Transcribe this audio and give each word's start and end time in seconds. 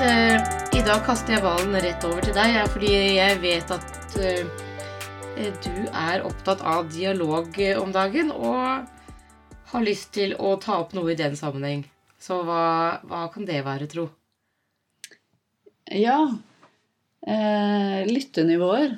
Elspeth, 0.00 0.72
eh, 0.72 0.78
i 0.78 0.82
dag 0.82 1.02
kaster 1.04 1.34
jeg 1.34 1.42
ballen 1.44 1.74
rett 1.76 2.04
over 2.08 2.24
til 2.24 2.32
deg, 2.32 2.54
fordi 2.72 2.90
jeg 3.18 3.36
vet 3.42 3.72
at 3.74 4.14
eh, 4.16 4.46
du 5.60 5.74
er 5.92 6.24
opptatt 6.24 6.62
av 6.64 6.88
dialog 6.92 7.58
om 7.82 7.92
dagen 7.92 8.30
og 8.32 8.86
har 9.72 9.84
lyst 9.84 10.12
til 10.16 10.32
å 10.40 10.54
ta 10.62 10.78
opp 10.80 10.94
noe 10.96 11.12
i 11.12 11.18
den 11.18 11.36
sammenheng. 11.36 11.84
Så 12.20 12.40
hva, 12.46 13.00
hva 13.04 13.26
kan 13.34 13.44
det 13.48 13.60
være, 13.66 13.90
tro? 13.92 14.06
Ja. 15.92 16.16
Eh, 17.20 18.00
lyttenivåer. 18.08 18.96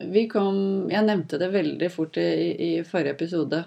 Vi 0.00 0.24
kom 0.32 0.88
Jeg 0.88 1.04
nevnte 1.04 1.36
det 1.36 1.50
veldig 1.52 1.92
fort 1.92 2.16
i, 2.16 2.30
i 2.56 2.70
forrige 2.88 3.18
episode. 3.18 3.64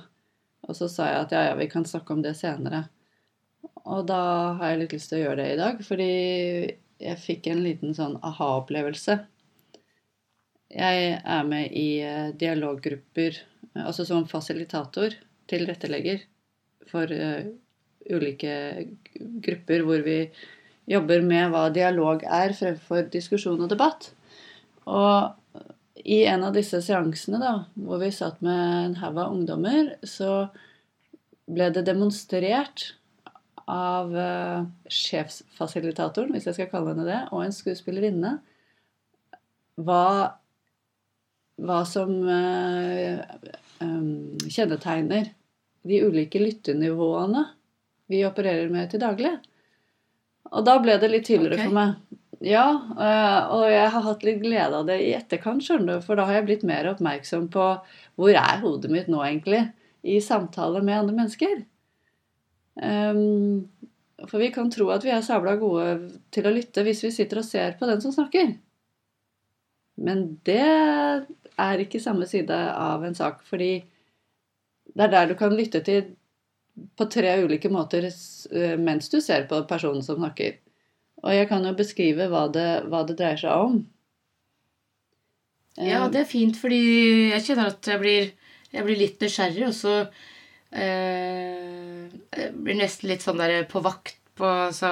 Og 0.66 0.78
så 0.78 0.90
sa 0.90 1.12
jeg 1.12 1.28
at 1.28 1.38
ja, 1.38 1.48
ja, 1.52 1.56
vi 1.62 1.70
kan 1.70 1.86
snakke 1.86 2.16
om 2.16 2.26
det 2.26 2.34
senere. 2.40 2.88
Og 3.84 4.06
da 4.08 4.24
har 4.60 4.72
jeg 4.72 4.82
litt 4.84 4.96
lyst 4.96 5.12
til 5.12 5.20
å 5.20 5.24
gjøre 5.26 5.42
det 5.42 5.48
i 5.54 5.60
dag, 5.60 5.82
fordi 5.84 6.12
jeg 7.04 7.20
fikk 7.20 7.50
en 7.52 7.64
liten 7.66 7.96
sånn 7.98 8.16
aha-opplevelse. 8.24 9.18
Jeg 10.74 11.10
er 11.20 11.44
med 11.50 11.76
i 11.78 11.88
eh, 12.02 12.32
dialoggrupper, 12.40 13.38
altså 13.84 14.06
som 14.08 14.26
fasilitator, 14.30 15.18
tilrettelegger, 15.52 16.24
for 16.90 17.12
eh, 17.12 17.52
ulike 18.10 18.56
grupper 19.44 19.84
hvor 19.86 20.02
vi 20.06 20.18
jobber 20.90 21.24
med 21.24 21.52
hva 21.52 21.68
dialog 21.74 22.24
er 22.24 22.56
fremfor 22.58 23.08
diskusjon 23.12 23.62
og 23.64 23.72
debatt. 23.72 24.10
Og 24.88 25.64
i 26.04 26.24
en 26.28 26.44
av 26.48 26.56
disse 26.56 26.82
seansene, 26.84 27.40
da, 27.40 27.54
hvor 27.76 28.02
vi 28.02 28.12
satt 28.12 28.42
med 28.44 28.64
en 28.88 28.98
haug 29.00 29.20
av 29.20 29.36
ungdommer, 29.36 29.94
så 30.04 30.48
ble 31.52 31.70
det 31.76 31.86
demonstrert 31.88 32.94
av 33.70 34.14
uh, 34.16 34.66
sjefsfasilitatoren, 34.92 36.34
hvis 36.36 36.50
jeg 36.50 36.58
skal 36.58 36.72
kalle 36.72 36.94
henne 36.94 37.08
det, 37.08 37.20
og 37.32 37.46
en 37.46 37.56
skuespillerinne, 37.56 38.34
hva, 39.84 40.04
hva 41.64 41.80
som 41.90 42.12
uh, 42.28 43.24
um, 43.82 44.36
kjennetegner 44.46 45.32
de 45.84 46.04
ulike 46.06 46.42
lyttenivåene 46.42 47.46
vi 48.12 48.24
opererer 48.28 48.70
med 48.72 48.92
til 48.92 49.02
daglig. 49.04 49.34
Og 50.54 50.66
da 50.68 50.78
ble 50.84 51.00
det 51.02 51.10
litt 51.10 51.26
tydeligere 51.28 51.58
okay. 51.58 51.72
for 51.72 51.80
meg. 51.80 52.20
Ja, 52.44 52.66
øh, 52.76 53.54
og 53.56 53.62
jeg 53.72 53.92
har 53.94 54.04
hatt 54.04 54.24
litt 54.28 54.42
glede 54.44 54.80
av 54.82 54.88
det 54.90 54.98
i 55.00 55.14
etterkant, 55.16 55.64
skjønner 55.64 56.02
du, 56.02 56.04
for 56.04 56.20
da 56.20 56.26
har 56.28 56.42
jeg 56.42 56.48
blitt 56.50 56.66
mer 56.68 56.90
oppmerksom 56.92 57.48
på 57.54 57.68
hvor 58.20 58.36
er 58.36 58.60
hodet 58.60 58.92
mitt 58.92 59.08
nå, 59.12 59.22
egentlig, 59.24 59.62
i 60.04 60.20
samtale 60.24 60.82
med 60.84 60.98
andre 60.98 61.16
mennesker. 61.22 61.62
Ehm, 62.82 63.68
for 64.30 64.40
vi 64.40 64.50
kan 64.56 64.72
tro 64.72 64.88
at 64.94 65.04
vi 65.06 65.12
er 65.14 65.24
sabla 65.26 65.56
gode 65.62 66.14
til 66.34 66.48
å 66.48 66.54
lytte 66.54 66.86
hvis 66.86 67.04
vi 67.06 67.12
sitter 67.14 67.42
og 67.42 67.48
ser 67.48 67.78
på 67.80 67.90
den 67.90 68.02
som 68.02 68.14
snakker. 68.16 68.56
Men 70.04 70.26
det 70.48 70.64
er 70.64 71.84
ikke 71.84 72.02
samme 72.02 72.26
side 72.30 72.56
av 72.56 73.04
en 73.06 73.16
sak, 73.16 73.44
fordi 73.46 73.84
det 74.94 75.06
er 75.06 75.14
der 75.14 75.32
du 75.32 75.36
kan 75.38 75.54
lytte 75.54 75.84
til 75.86 76.14
på 76.98 77.06
tre 77.12 77.36
ulike 77.44 77.70
måter 77.70 78.08
eh, 78.10 78.78
mens 78.82 79.10
du 79.14 79.20
ser 79.22 79.46
på 79.50 79.62
personen 79.70 80.02
som 80.06 80.18
snakker. 80.18 80.58
Og 81.24 81.36
jeg 81.36 81.48
kan 81.50 81.66
jo 81.66 81.76
beskrive 81.78 82.28
hva 82.32 82.48
det, 82.52 82.70
hva 82.90 83.04
det 83.08 83.18
dreier 83.20 83.40
seg 83.40 83.68
om. 83.68 83.84
Ja, 85.78 86.06
Eh, 86.06 86.10
det 86.14 86.20
er 86.22 86.30
fint, 86.30 86.58
fordi 86.58 86.82
jeg 87.32 87.46
kjenner 87.48 87.72
at 87.72 87.88
jeg 87.88 88.02
blir, 88.02 88.28
jeg 88.74 88.86
blir 88.86 89.00
litt 89.00 89.24
nysgjerrig, 89.24 89.64
og 89.70 89.74
så 89.74 89.96
jeg 90.74 92.50
blir 92.56 92.80
nesten 92.80 93.10
litt 93.12 93.24
sånn 93.26 93.42
der 93.42 93.64
på 93.70 93.82
vakt 93.86 94.18
på 94.38 94.50
så 94.74 94.92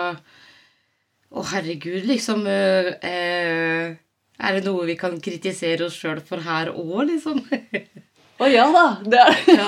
Å, 1.32 1.44
herregud, 1.54 2.04
liksom 2.10 2.44
eh, 2.52 2.92
eh, 3.08 3.94
Er 4.42 4.58
det 4.58 4.66
noe 4.66 4.86
vi 4.90 4.98
kan 5.00 5.16
kritisere 5.24 5.88
oss 5.88 5.96
sjøl 5.98 6.20
for 6.28 6.44
her 6.44 6.74
òg, 6.76 7.06
liksom? 7.08 7.40
Å 8.42 8.50
ja 8.50 8.66
da! 8.74 8.86
Det 9.06 9.22
er 9.22 9.40
Ja. 9.54 9.68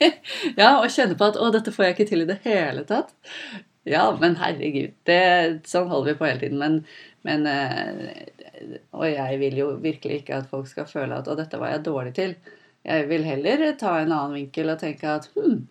Ja, 0.60 0.70
og 0.80 0.90
kjenne 0.90 1.16
på 1.18 1.28
at 1.30 1.36
'å, 1.38 1.50
dette 1.54 1.72
får 1.72 1.84
jeg 1.86 1.96
ikke 1.96 2.08
til 2.10 2.24
i 2.24 2.28
det 2.30 2.40
hele 2.44 2.84
tatt'. 2.88 3.12
Ja, 3.86 4.08
men 4.18 4.34
herregud. 4.40 4.96
Det, 5.06 5.20
sånn 5.68 5.86
holder 5.92 6.12
vi 6.12 6.18
på 6.18 6.26
hele 6.26 6.40
tiden. 6.42 6.58
Men, 6.58 6.80
men 7.28 7.46
eh, 7.46 8.80
Og 8.90 9.06
jeg 9.06 9.38
vil 9.38 9.60
jo 9.60 9.68
virkelig 9.78 10.22
ikke 10.22 10.40
at 10.40 10.48
folk 10.50 10.66
skal 10.66 10.88
føle 10.90 11.20
at 11.20 11.28
'å, 11.28 11.36
dette 11.38 11.60
var 11.60 11.76
jeg 11.76 11.84
dårlig 11.86 12.14
til'. 12.18 12.34
Jeg 12.86 13.08
vil 13.10 13.24
heller 13.26 13.64
ta 13.78 13.96
en 14.00 14.12
annen 14.14 14.36
vinkel 14.36 14.70
og 14.70 14.78
tenke 14.78 15.10
at 15.10 15.26
hm, 15.34 15.64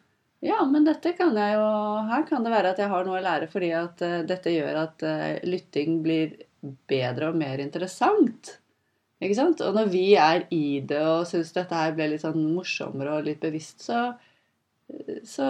ja, 0.46 0.60
men 0.68 0.86
dette 0.86 1.16
kan 1.18 1.34
jeg 1.40 1.56
jo 1.56 1.70
Her 2.10 2.26
kan 2.28 2.44
det 2.46 2.52
være 2.54 2.74
at 2.74 2.82
jeg 2.82 2.92
har 2.92 3.08
noe 3.08 3.22
å 3.22 3.24
lære, 3.24 3.48
fordi 3.50 3.72
at 3.78 4.04
uh, 4.06 4.20
dette 4.28 4.54
gjør 4.54 4.82
at 4.84 5.06
uh, 5.08 5.32
lytting 5.48 6.02
blir 6.06 6.36
bedre 6.90 7.32
og 7.32 7.40
mer 7.40 7.62
interessant. 7.64 8.58
Ikke 9.24 9.38
sant? 9.38 9.64
Og 9.64 9.76
når 9.78 9.90
vi 9.94 10.06
er 10.20 10.46
i 10.54 10.82
det 10.86 11.02
og 11.02 11.26
syns 11.30 11.54
dette 11.56 11.78
her 11.78 11.96
ble 11.96 12.12
litt 12.12 12.26
sånn 12.26 12.42
morsommere 12.54 13.16
og 13.16 13.28
litt 13.30 13.40
bevisst, 13.42 13.86
så, 13.88 14.10
så, 15.24 15.50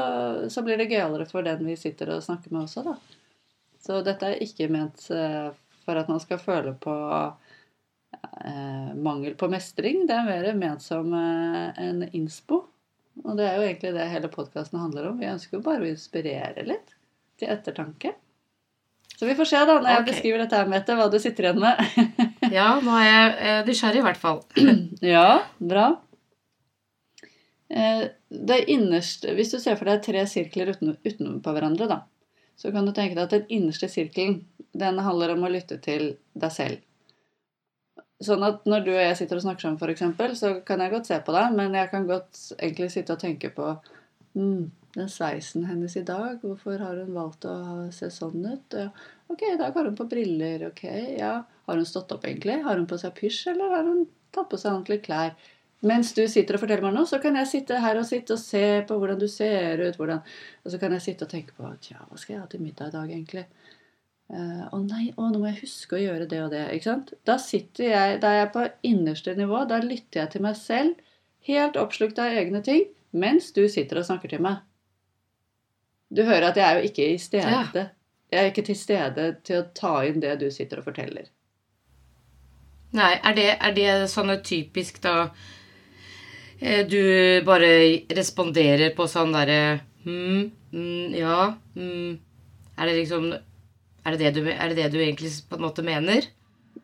så 0.52 0.64
blir 0.64 0.80
det 0.80 0.92
gøyere 0.92 1.28
for 1.30 1.46
den 1.48 1.66
vi 1.66 1.78
sitter 1.80 2.14
og 2.14 2.24
snakker 2.24 2.54
med 2.54 2.68
også, 2.68 2.86
da. 2.86 2.96
Så 3.86 4.02
dette 4.06 4.32
er 4.32 4.44
ikke 4.44 4.70
ment 4.74 5.04
eh, 5.14 5.50
for 5.86 6.00
at 6.00 6.08
man 6.10 6.22
skal 6.22 6.42
føle 6.42 6.74
på 6.82 6.94
mangel 8.96 9.36
på 9.40 9.50
mestring. 9.52 10.06
Det 10.08 10.16
er 10.16 10.28
mer 10.28 10.48
ment 10.60 10.84
som 10.84 11.14
eh, 11.14 11.84
en 11.86 12.04
innspo. 12.12 12.64
Og 13.24 13.38
det 13.40 13.48
er 13.48 13.58
jo 13.58 13.66
egentlig 13.70 13.94
det 13.96 14.12
hele 14.12 14.32
podkasten 14.32 14.82
handler 14.82 15.10
om. 15.10 15.20
Vi 15.22 15.30
ønsker 15.30 15.58
jo 15.58 15.66
bare 15.66 15.86
å 15.86 15.90
inspirere 15.90 16.66
litt 16.68 16.96
til 17.40 17.52
ettertanke. 17.52 18.16
Så 19.16 19.28
vi 19.28 19.36
får 19.38 19.48
se 19.48 19.60
da, 19.62 19.78
når 19.80 19.88
jeg 19.88 20.02
okay. 20.02 20.10
beskriver 20.10 20.42
dette 20.44 20.58
her, 20.60 20.72
Mette, 20.72 20.96
hva 21.00 21.06
du 21.12 21.16
sitter 21.24 21.48
igjen 21.48 21.62
med. 21.64 22.10
ja, 22.58 22.68
nå 22.84 22.98
er 23.00 23.06
jeg 23.06 23.30
eh, 23.38 23.62
nysgjerrig, 23.70 24.02
i 24.02 24.08
hvert 24.10 24.20
fall. 24.20 24.42
Ja, 25.16 25.30
bra. 25.60 25.86
Eh, 27.70 28.10
Det 28.28 28.58
innerste, 28.72 29.32
Hvis 29.38 29.54
du 29.54 29.60
ser 29.64 29.80
for 29.80 29.88
deg 29.88 30.04
tre 30.04 30.26
sirkler 30.28 30.74
uten, 30.76 30.98
utenpå 31.06 31.56
hverandre, 31.56 31.88
da, 31.88 32.02
så 32.60 32.74
kan 32.76 32.88
du 32.88 32.92
tenke 32.92 33.16
deg 33.16 33.24
at 33.24 33.38
den 33.38 33.48
innerste 33.48 33.88
sirkelen 33.92 34.42
den 34.76 35.00
handler 35.00 35.32
om 35.38 35.48
å 35.48 35.54
lytte 35.54 35.80
til 35.80 36.18
deg 36.36 36.52
selv. 36.52 36.84
Sånn 38.24 38.46
at 38.48 38.64
når 38.64 38.86
du 38.86 38.94
og 38.94 39.02
jeg 39.02 39.18
sitter 39.20 39.40
og 39.40 39.44
snakker 39.44 39.66
sammen, 39.66 40.16
f.eks., 40.16 40.40
så 40.40 40.52
kan 40.68 40.80
jeg 40.80 40.94
godt 40.94 41.10
se 41.10 41.18
på 41.26 41.36
deg, 41.36 41.56
men 41.58 41.76
jeg 41.76 41.92
kan 41.92 42.06
godt 42.08 42.40
egentlig 42.56 42.88
sitte 42.94 43.16
og 43.18 43.20
tenke 43.20 43.50
på 43.52 43.74
mm, 44.40 44.62
den 44.96 45.12
sveisen 45.12 45.66
hennes 45.68 45.98
i 46.00 46.06
dag. 46.08 46.38
Hvorfor 46.44 46.80
har 46.80 47.02
hun 47.02 47.12
valgt 47.18 47.48
å 47.50 47.56
se 47.96 48.08
sånn 48.14 48.46
ut? 48.48 48.78
Ok, 49.28 49.44
i 49.50 49.60
dag 49.60 49.76
har 49.76 49.90
hun 49.90 49.98
på 50.00 50.08
briller. 50.08 50.70
ok, 50.70 50.86
ja. 51.20 51.42
Har 51.66 51.82
hun 51.82 51.90
stått 51.90 52.14
opp, 52.16 52.24
egentlig? 52.30 52.62
Har 52.64 52.80
hun 52.80 52.88
på 52.88 53.00
seg 53.02 53.14
pysj, 53.20 53.50
eller 53.52 53.76
har 53.76 53.90
hun 53.90 54.06
tatt 54.32 54.48
på 54.52 54.62
seg 54.62 54.72
ordentlige 54.72 55.08
klær? 55.10 55.36
Mens 55.86 56.14
du 56.16 56.24
sitter 56.32 56.56
og 56.56 56.64
forteller 56.64 56.88
meg 56.88 56.96
noe, 56.96 57.10
så 57.10 57.20
kan 57.22 57.36
jeg 57.38 57.52
sitte 57.52 57.78
her 57.84 58.00
og 58.00 58.08
sitte 58.08 58.38
og 58.38 58.42
se 58.42 58.64
på 58.88 58.96
hvordan 58.98 59.20
du 59.22 59.28
ser 59.30 59.84
ut. 59.84 59.98
Hvordan, 60.00 60.24
og 60.64 60.72
så 60.72 60.80
kan 60.82 60.96
jeg 60.96 61.04
sitte 61.04 61.28
og 61.28 61.34
tenke 61.36 61.58
på 61.58 61.72
Tja, 61.84 62.00
hva 62.08 62.18
skal 62.22 62.38
jeg 62.38 62.46
ha 62.46 62.48
til 62.50 62.64
middag 62.64 62.94
i 62.94 62.96
dag, 62.96 63.12
egentlig? 63.12 63.46
Eh, 64.34 64.64
Å 64.74 64.80
nei, 64.82 65.12
å, 65.16 65.28
nå 65.30 65.40
må 65.42 65.50
jeg 65.52 65.62
huske 65.62 65.98
å 65.98 66.02
gjøre 66.02 66.26
det 66.30 66.42
og 66.42 66.54
det. 66.54 66.64
ikke 66.74 66.90
sant? 66.90 67.14
Da 67.28 67.38
sitter 67.42 67.90
jeg, 67.92 68.22
da 68.24 68.32
er 68.32 68.40
jeg 68.40 68.54
på 68.56 68.64
innerste 68.90 69.36
nivå. 69.38 69.66
Da 69.70 69.78
lytter 69.84 70.24
jeg 70.24 70.34
til 70.34 70.46
meg 70.46 70.58
selv, 70.60 70.96
helt 71.46 71.78
oppslukt 71.78 72.20
av 72.22 72.34
egne 72.34 72.64
ting, 72.66 72.88
mens 73.14 73.52
du 73.54 73.68
sitter 73.70 74.02
og 74.02 74.08
snakker 74.08 74.34
til 74.34 74.42
meg. 74.46 74.64
Du 76.10 76.24
hører 76.26 76.50
at 76.50 76.58
jeg 76.58 76.66
er 76.66 76.80
jo 76.80 76.90
ikke 76.90 77.08
i 77.14 77.22
stede. 77.22 77.86
Jeg 78.34 78.42
er 78.42 78.50
ikke 78.50 78.66
til 78.66 78.78
stede 78.78 79.30
til 79.46 79.62
å 79.62 79.68
ta 79.78 79.96
inn 80.08 80.22
det 80.24 80.34
du 80.42 80.50
sitter 80.54 80.82
og 80.82 80.88
forteller. 80.90 81.30
Nei, 82.96 83.14
er 83.22 83.36
det, 83.38 83.48
er 83.60 83.74
det 83.76 84.10
sånne 84.10 84.38
typisk 84.46 85.02
da 85.04 85.28
eh, 86.62 86.86
Du 86.88 87.02
bare 87.44 88.06
responderer 88.16 88.94
på 88.96 89.08
sånn 89.12 89.34
derre 89.36 89.82
hm, 90.06 90.46
mm, 90.72 91.18
ja, 91.18 91.50
mm. 91.76 92.14
Er 92.78 92.88
det 92.88 92.96
liksom 93.02 93.28
er 94.06 94.16
det 94.16 94.22
det, 94.22 94.34
du, 94.38 94.50
det 94.50 94.76
det 94.78 94.90
du 94.94 95.00
egentlig 95.02 95.32
på 95.50 95.58
en 95.58 95.66
måte 95.66 95.86
mener? 95.86 96.28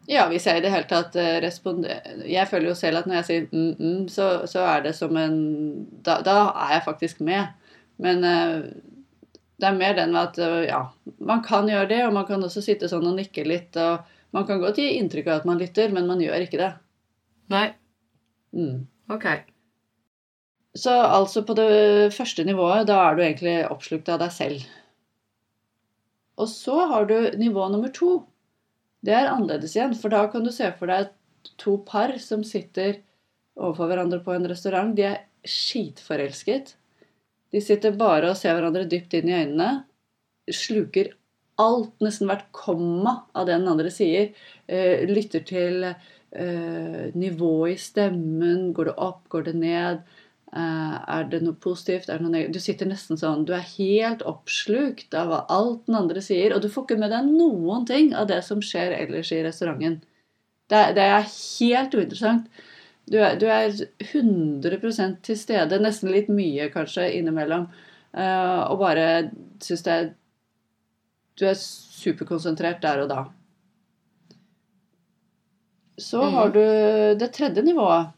Ja, 0.09 0.25
hvis 0.31 0.47
jeg 0.47 0.59
i 0.59 0.63
det 0.63 0.71
hele 0.73 0.88
tatt 0.89 1.15
eh, 1.19 1.38
responderer 1.44 2.23
Jeg 2.25 2.47
føler 2.50 2.71
jo 2.71 2.77
selv 2.79 3.01
at 3.01 3.09
når 3.09 3.19
jeg 3.19 3.27
sier 3.27 3.44
mm, 3.51 3.73
mm, 3.77 4.06
så, 4.12 4.29
så 4.50 4.63
er 4.65 4.85
det 4.85 4.95
som 4.97 5.18
en 5.19 5.35
da, 6.03 6.21
da 6.25 6.38
er 6.65 6.77
jeg 6.77 6.85
faktisk 6.88 7.21
med. 7.27 7.51
Men 8.01 8.25
eh, 8.25 8.71
det 9.62 9.69
er 9.69 9.77
mer 9.77 9.94
den 9.97 10.15
med 10.15 10.31
at 10.31 10.41
eh, 10.41 10.63
ja, 10.71 10.81
man 11.19 11.44
kan 11.45 11.69
gjøre 11.69 11.89
det, 11.91 12.01
og 12.07 12.15
man 12.18 12.25
kan 12.29 12.44
også 12.44 12.63
sitte 12.65 12.89
sånn 12.89 13.06
og 13.12 13.19
nikke 13.19 13.45
litt. 13.45 13.77
og 13.77 14.07
Man 14.33 14.47
kan 14.50 14.63
godt 14.63 14.81
gi 14.81 14.95
inntrykk 14.97 15.29
av 15.29 15.41
at 15.41 15.50
man 15.51 15.62
lytter, 15.62 15.94
men 15.94 16.09
man 16.09 16.23
gjør 16.23 16.47
ikke 16.47 16.62
det. 16.63 16.71
Nei? 17.53 17.68
Mm. 18.57 18.88
Ok. 19.12 19.27
Så 20.77 20.94
altså 21.03 21.44
på 21.44 21.53
det 21.59 22.13
første 22.15 22.45
nivået, 22.47 22.88
da 22.88 23.01
er 23.06 23.18
du 23.18 23.25
egentlig 23.25 23.57
oppslukt 23.68 24.09
av 24.09 24.21
deg 24.23 24.33
selv. 24.33 24.63
Og 26.42 26.50
så 26.50 26.86
har 26.90 27.08
du 27.10 27.16
nivå 27.38 27.68
nummer 27.70 27.94
to. 27.94 28.24
Det 29.06 29.14
er 29.18 29.30
annerledes 29.32 29.76
igjen, 29.76 29.96
for 29.98 30.14
da 30.14 30.26
kan 30.32 30.46
du 30.46 30.52
se 30.54 30.70
for 30.78 30.90
deg 30.90 31.10
to 31.62 31.78
par 31.86 32.14
som 32.22 32.44
sitter 32.46 33.00
overfor 33.58 33.90
hverandre 33.90 34.22
på 34.26 34.34
en 34.36 34.48
restaurant. 34.50 34.94
De 34.98 35.06
er 35.10 35.24
skitforelsket. 35.48 36.76
De 37.52 37.62
sitter 37.64 37.98
bare 37.98 38.32
og 38.32 38.40
ser 38.40 38.56
hverandre 38.56 38.88
dypt 38.90 39.16
inn 39.18 39.30
i 39.30 39.38
øynene. 39.42 39.72
Sluker 40.52 41.12
alt, 41.62 41.94
nesten 42.02 42.30
hvert 42.30 42.48
komma 42.56 43.22
av 43.38 43.48
det 43.48 43.58
den 43.60 43.70
andre 43.70 43.92
sier. 43.94 44.32
Eh, 44.68 45.04
lytter 45.10 45.44
til 45.46 45.86
eh, 45.90 47.04
nivået 47.18 47.76
i 47.76 47.82
stemmen. 47.82 48.72
Går 48.78 48.92
det 48.92 48.98
opp, 48.98 49.26
går 49.34 49.50
det 49.50 49.56
ned? 49.60 50.06
Eh, 50.51 50.95
er 51.07 51.27
det 51.31 51.42
noe 51.45 51.56
positivt? 51.63 52.09
Er 52.12 52.19
det 52.19 52.27
noe? 52.27 52.48
Du 52.51 52.59
sitter 52.59 52.86
nesten 52.89 53.15
sånn 53.19 53.45
Du 53.48 53.53
er 53.56 53.63
helt 53.77 54.21
oppslukt 54.27 55.13
av 55.15 55.30
hva 55.31 55.45
alt 55.50 55.86
den 55.88 55.95
andre 55.95 56.19
sier, 56.21 56.51
og 56.56 56.62
du 56.62 56.68
får 56.69 56.83
ikke 56.89 56.98
med 57.00 57.13
deg 57.13 57.30
noen 57.31 57.86
ting 57.88 58.12
av 58.13 58.27
det 58.27 58.42
som 58.44 58.59
skjer 58.59 58.92
ellers 58.98 59.31
i 59.31 59.39
restauranten. 59.45 60.01
Det, 60.71 60.81
det 60.95 61.06
er 61.07 61.24
helt 61.30 61.95
uinteressant. 61.95 62.48
Du 63.12 63.18
er, 63.19 63.36
du 63.39 63.45
er 63.48 63.71
100 64.12 65.18
til 65.24 65.38
stede, 65.39 65.80
nesten 65.83 66.12
litt 66.12 66.27
mye 66.31 66.68
kanskje 66.71 67.09
innimellom, 67.18 67.65
uh, 68.15 68.62
og 68.71 68.80
bare 68.83 69.07
syns 69.63 69.83
det 69.88 69.92
er 69.97 70.09
Du 71.39 71.45
er 71.47 71.56
superkonsentrert 71.56 72.81
der 72.83 73.00
og 73.01 73.09
da. 73.09 73.21
Så 75.97 76.21
har 76.21 76.47
Mhm. 76.50 76.54
du 76.54 77.19
det 77.19 77.31
tredje 77.33 77.63
nivået. 77.63 78.12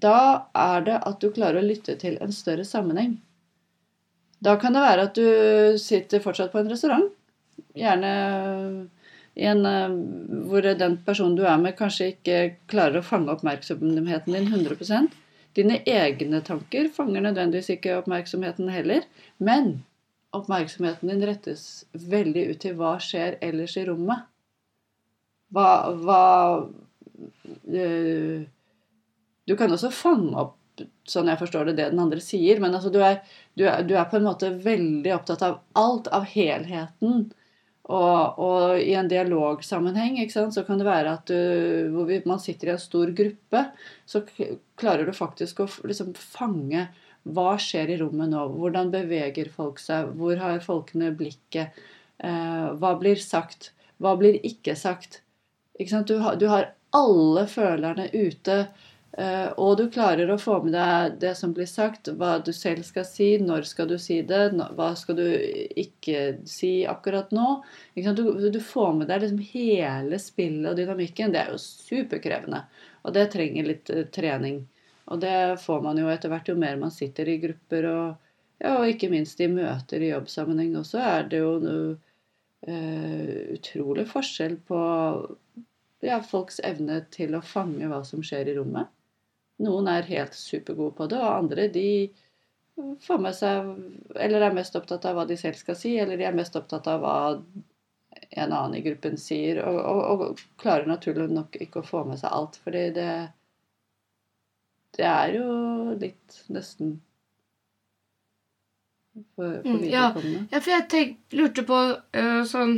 Da 0.00 0.48
er 0.58 0.84
det 0.86 0.98
at 1.06 1.20
du 1.22 1.30
klarer 1.34 1.60
å 1.60 1.66
lytte 1.66 1.96
til 2.00 2.18
en 2.24 2.32
større 2.34 2.64
sammenheng. 2.66 3.18
Da 4.44 4.56
kan 4.60 4.74
det 4.76 4.82
være 4.84 5.06
at 5.08 5.16
du 5.16 5.78
sitter 5.80 6.22
fortsatt 6.24 6.52
på 6.52 6.60
en 6.60 6.70
restaurant. 6.72 7.10
Gjerne 7.78 8.12
i 9.34 9.46
en, 9.50 9.66
eh, 9.66 9.94
hvor 10.48 10.62
den 10.62 10.96
personen 11.06 11.36
du 11.36 11.44
er 11.46 11.58
med, 11.58 11.76
kanskje 11.78 12.12
ikke 12.12 12.38
klarer 12.70 13.00
å 13.00 13.06
fange 13.06 13.32
oppmerksomheten 13.34 14.34
din 14.36 14.50
100% 14.52 15.20
Dine 15.54 15.78
egne 15.86 16.40
tanker 16.42 16.88
fanger 16.90 17.22
nødvendigvis 17.22 17.70
ikke 17.76 17.98
oppmerksomheten 18.00 18.72
heller. 18.74 19.04
Men 19.38 19.84
oppmerksomheten 20.34 21.12
din 21.12 21.22
rettes 21.22 21.84
veldig 21.94 22.48
ut 22.50 22.60
til 22.64 22.74
hva 22.78 22.96
skjer 23.02 23.36
ellers 23.44 23.76
i 23.78 23.84
rommet. 23.86 24.24
Hva, 25.54 25.68
hva 25.94 26.24
øh, 27.70 28.42
Du 29.48 29.56
kan 29.60 29.72
også 29.72 29.90
fange 29.92 30.34
opp, 30.40 30.58
sånn 31.06 31.30
jeg 31.30 31.38
forstår 31.38 31.70
det, 31.70 31.76
det 31.78 31.90
den 31.92 32.02
andre 32.02 32.20
sier, 32.24 32.58
men 32.62 32.74
altså 32.74 32.90
du, 32.90 32.98
er, 33.04 33.20
du, 33.54 33.66
er, 33.68 33.84
du 33.86 33.94
er 33.94 34.08
på 34.10 34.18
en 34.18 34.26
måte 34.26 34.50
veldig 34.64 35.14
opptatt 35.14 35.44
av 35.46 35.60
alt, 35.78 36.10
av 36.14 36.26
helheten. 36.32 37.26
Og, 37.84 38.38
og 38.40 38.78
i 38.80 38.94
en 38.96 39.10
dialogsammenheng 39.10 40.16
så 40.32 40.64
kan 40.64 40.80
det 40.80 40.86
være 40.88 41.16
at 41.18 41.28
du, 41.28 41.90
hvor 41.92 42.08
vi, 42.08 42.22
man 42.24 42.40
sitter 42.40 42.70
i 42.70 42.74
en 42.74 42.80
stor 42.80 43.12
gruppe, 43.16 43.66
så 44.08 44.22
klarer 44.80 45.04
du 45.04 45.12
faktisk 45.12 45.60
å 45.60 45.68
liksom 45.84 46.14
fange 46.16 46.86
hva 47.24 47.54
skjer 47.60 47.92
i 47.92 47.98
rommet 48.00 48.32
nå? 48.32 48.46
Hvordan 48.56 48.90
beveger 48.92 49.48
folk 49.52 49.80
seg? 49.80 50.10
Hvor 50.18 50.40
har 50.40 50.64
folkene 50.64 51.12
blikket? 51.16 51.76
Eh, 52.20 52.66
hva 52.80 52.94
blir 53.00 53.20
sagt? 53.20 53.72
Hva 54.02 54.14
blir 54.20 54.36
ikke 54.44 54.76
sagt? 54.76 55.22
Ikke? 55.80 56.02
Du, 56.08 56.18
har, 56.20 56.36
du 56.40 56.48
har 56.52 56.72
alle 56.94 57.46
følerne 57.50 58.10
ute, 58.12 58.66
og 59.14 59.76
du 59.78 59.84
klarer 59.94 60.30
å 60.32 60.38
få 60.42 60.56
med 60.64 60.72
deg 60.74 61.18
det 61.22 61.34
som 61.38 61.52
blir 61.54 61.68
sagt, 61.70 62.08
hva 62.18 62.40
du 62.42 62.50
selv 62.56 62.82
skal 62.82 63.04
si, 63.06 63.28
når 63.38 63.68
skal 63.68 63.86
du 63.92 63.94
si 64.02 64.16
det, 64.26 64.48
hva 64.74 64.88
skal 64.98 65.18
du 65.20 65.26
ikke 65.78 66.40
si 66.50 66.72
akkurat 66.90 67.30
nå. 67.34 67.60
Du, 67.94 68.24
du 68.50 68.58
får 68.58 68.96
med 68.98 69.12
deg 69.12 69.22
liksom 69.22 69.44
hele 69.52 70.18
spillet 70.18 70.72
og 70.72 70.80
dynamikken. 70.80 71.34
Det 71.34 71.44
er 71.44 71.52
jo 71.54 71.60
superkrevende, 71.62 72.64
og 73.06 73.14
det 73.14 73.28
trenger 73.36 73.70
litt 73.70 73.92
eh, 73.94 74.08
trening. 74.10 74.64
Og 75.12 75.20
det 75.22 75.60
får 75.62 75.84
man 75.84 76.00
jo 76.00 76.08
etter 76.10 76.32
hvert 76.32 76.50
jo 76.50 76.56
mer 76.58 76.80
man 76.80 76.94
sitter 76.94 77.28
i 77.28 77.38
grupper 77.42 77.86
og, 77.90 78.32
ja, 78.62 78.74
og 78.78 78.88
ikke 78.88 79.12
minst 79.12 79.40
i 79.44 79.50
møter 79.52 80.02
i 80.02 80.10
jobbsammenheng 80.10 80.74
også, 80.80 80.98
er 81.04 81.28
det 81.28 81.42
jo 81.42 81.54
noe 81.60 81.94
uh, 82.64 83.40
utrolig 83.52 84.06
forskjell 84.08 84.56
på 84.64 84.80
ja, 86.04 86.20
folks 86.24 86.60
evne 86.64 87.02
til 87.12 87.36
å 87.36 87.44
fange 87.44 87.88
hva 87.90 88.00
som 88.06 88.24
skjer 88.24 88.48
i 88.48 88.56
rommet. 88.56 88.93
Noen 89.62 89.88
er 89.88 90.08
helt 90.08 90.34
supergode 90.34 90.96
på 90.98 91.06
det, 91.10 91.20
og 91.20 91.36
andre 91.44 91.68
de 91.70 91.88
får 93.06 93.20
med 93.22 93.36
seg 93.38 93.68
Eller 94.18 94.42
er 94.42 94.56
mest 94.56 94.74
opptatt 94.74 95.04
av 95.06 95.14
hva 95.14 95.28
de 95.28 95.36
selv 95.38 95.58
skal 95.60 95.78
si, 95.78 95.94
eller 96.00 96.18
de 96.18 96.26
er 96.26 96.34
mest 96.34 96.56
opptatt 96.58 96.88
av 96.90 97.04
hva 97.04 97.18
en 98.30 98.52
annen 98.52 98.74
i 98.78 98.82
gruppen 98.82 99.16
sier, 99.18 99.60
og, 99.66 99.78
og, 99.78 100.26
og 100.30 100.42
klarer 100.60 100.88
naturlig 100.90 101.28
nok 101.30 101.56
ikke 101.60 101.82
å 101.82 101.86
få 101.86 102.04
med 102.08 102.18
seg 102.20 102.34
alt, 102.34 102.58
fordi 102.64 102.84
det 102.98 103.10
Det 104.94 105.06
er 105.10 105.34
jo 105.34 105.46
litt 105.98 106.36
nesten 106.54 107.00
for, 109.34 109.60
for 109.62 109.70
Mm, 109.70 109.84
ja. 109.90 110.12
Ja, 110.50 110.60
for 110.60 110.70
jeg 110.70 110.88
tenk, 110.90 111.16
lurte 111.34 111.62
på 111.66 111.80
øh, 112.18 112.42
sånn 112.50 112.74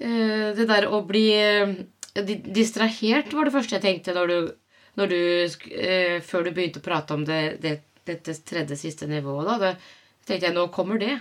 øh, 0.00 0.48
Det 0.56 0.66
der 0.68 0.88
å 0.88 1.02
bli 1.04 1.24
øh, 1.36 1.74
distrahert 2.16 3.32
var 3.36 3.48
det 3.48 3.54
første 3.54 3.76
jeg 3.76 3.84
tenkte 3.84 4.16
når 4.16 4.32
du, 4.32 4.52
når 4.98 5.12
du 5.12 5.16
øh, 5.16 6.16
Før 6.26 6.44
du 6.46 6.50
begynte 6.50 6.82
å 6.82 6.86
prate 6.86 7.14
om 7.14 7.24
det, 7.28 7.40
det, 7.62 7.76
dette 8.08 8.34
tredje 8.46 8.78
siste 8.80 9.06
nivået, 9.10 9.46
da. 9.46 9.58
Det, 9.62 9.96
tenkte 10.26 10.48
jeg, 10.48 10.56
nå 10.56 10.66
kommer 10.74 11.00
det. 11.00 11.14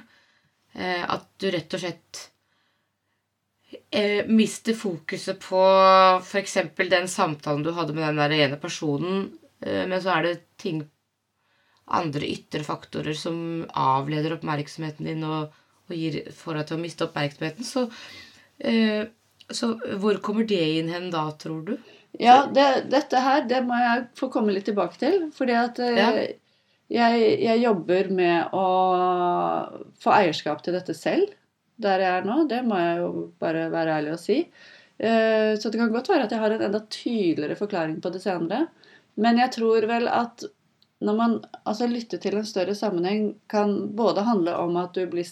Eh, 0.74 1.04
at 1.06 1.28
du 1.42 1.50
rett 1.54 1.74
og 1.74 1.82
slett 1.84 2.24
eh, 3.92 4.26
mister 4.28 4.78
fokuset 4.78 5.40
på 5.42 5.62
f.eks. 6.22 6.58
den 6.78 7.10
samtalen 7.10 7.66
du 7.66 7.72
hadde 7.78 7.96
med 7.98 8.08
den 8.08 8.22
der 8.22 8.36
ene 8.46 8.60
personen, 8.62 9.30
eh, 9.66 9.86
men 9.90 10.02
så 10.02 10.18
er 10.18 10.28
det 10.28 10.36
ting 10.62 10.84
andre 11.90 12.28
ytre 12.30 12.62
faktorer 12.66 13.18
som 13.18 13.66
avleder 13.74 14.36
oppmerksomheten 14.38 15.10
din 15.10 15.24
og, 15.26 15.56
og 15.90 15.96
gir, 15.98 16.22
får 16.36 16.60
deg 16.60 16.68
til 16.70 16.78
å 16.78 16.84
miste 16.84 17.08
oppmerksomheten. 17.08 17.66
Så, 17.66 17.88
eh, 18.62 19.08
så 19.50 19.74
hvor 20.02 20.22
kommer 20.22 20.46
det 20.46 20.62
inn 20.78 20.92
hen 20.94 21.10
da, 21.14 21.26
tror 21.42 21.64
du? 21.72 21.76
Ja, 22.20 22.44
det, 22.52 22.68
dette 22.92 23.22
her 23.24 23.46
det 23.48 23.62
må 23.68 23.78
jeg 23.80 24.08
få 24.20 24.28
komme 24.34 24.52
litt 24.56 24.68
tilbake 24.68 25.00
til. 25.00 25.30
Fordi 25.36 25.56
at 25.56 25.80
eh, 25.80 25.98
Ja. 26.00 26.10
jeg, 26.92 27.30
jeg 27.46 27.62
jobber 27.64 28.10
med 28.12 28.52
å 28.56 28.66
få 30.04 30.12
eierskap 30.18 30.64
til 30.66 30.76
dette 30.76 30.96
selv. 30.98 31.32
Der 31.80 32.04
jeg 32.04 32.18
er 32.20 32.28
nå. 32.28 32.42
Det 32.52 32.60
må 32.68 32.76
jeg 32.82 33.00
jo 33.00 33.10
bare 33.40 33.70
være 33.72 33.96
ærlig 34.02 34.14
og 34.18 34.20
si. 34.20 34.42
Eh, 35.00 35.56
Så 35.56 35.72
det 35.72 35.80
kan 35.80 35.94
godt 35.96 36.10
være 36.12 36.28
at 36.28 36.32
jeg 36.36 36.44
har 36.44 36.52
en 36.58 36.66
enda 36.68 36.82
tydeligere 36.92 37.56
forklaring 37.60 38.02
på 38.04 38.12
det 38.12 38.22
senere. 38.26 38.66
Men 39.16 39.40
jeg 39.40 39.52
tror 39.56 39.88
vel 39.88 40.08
at 40.12 40.44
når 41.00 41.16
man 41.16 41.38
altså 41.64 41.88
lytter 41.88 42.20
til 42.20 42.36
en 42.36 42.44
større 42.48 42.76
sammenheng, 42.76 43.36
kan 43.48 43.96
både 43.96 44.26
handle 44.28 44.56
om 44.60 44.76
at 44.82 44.92
du 44.98 45.06
blir, 45.08 45.28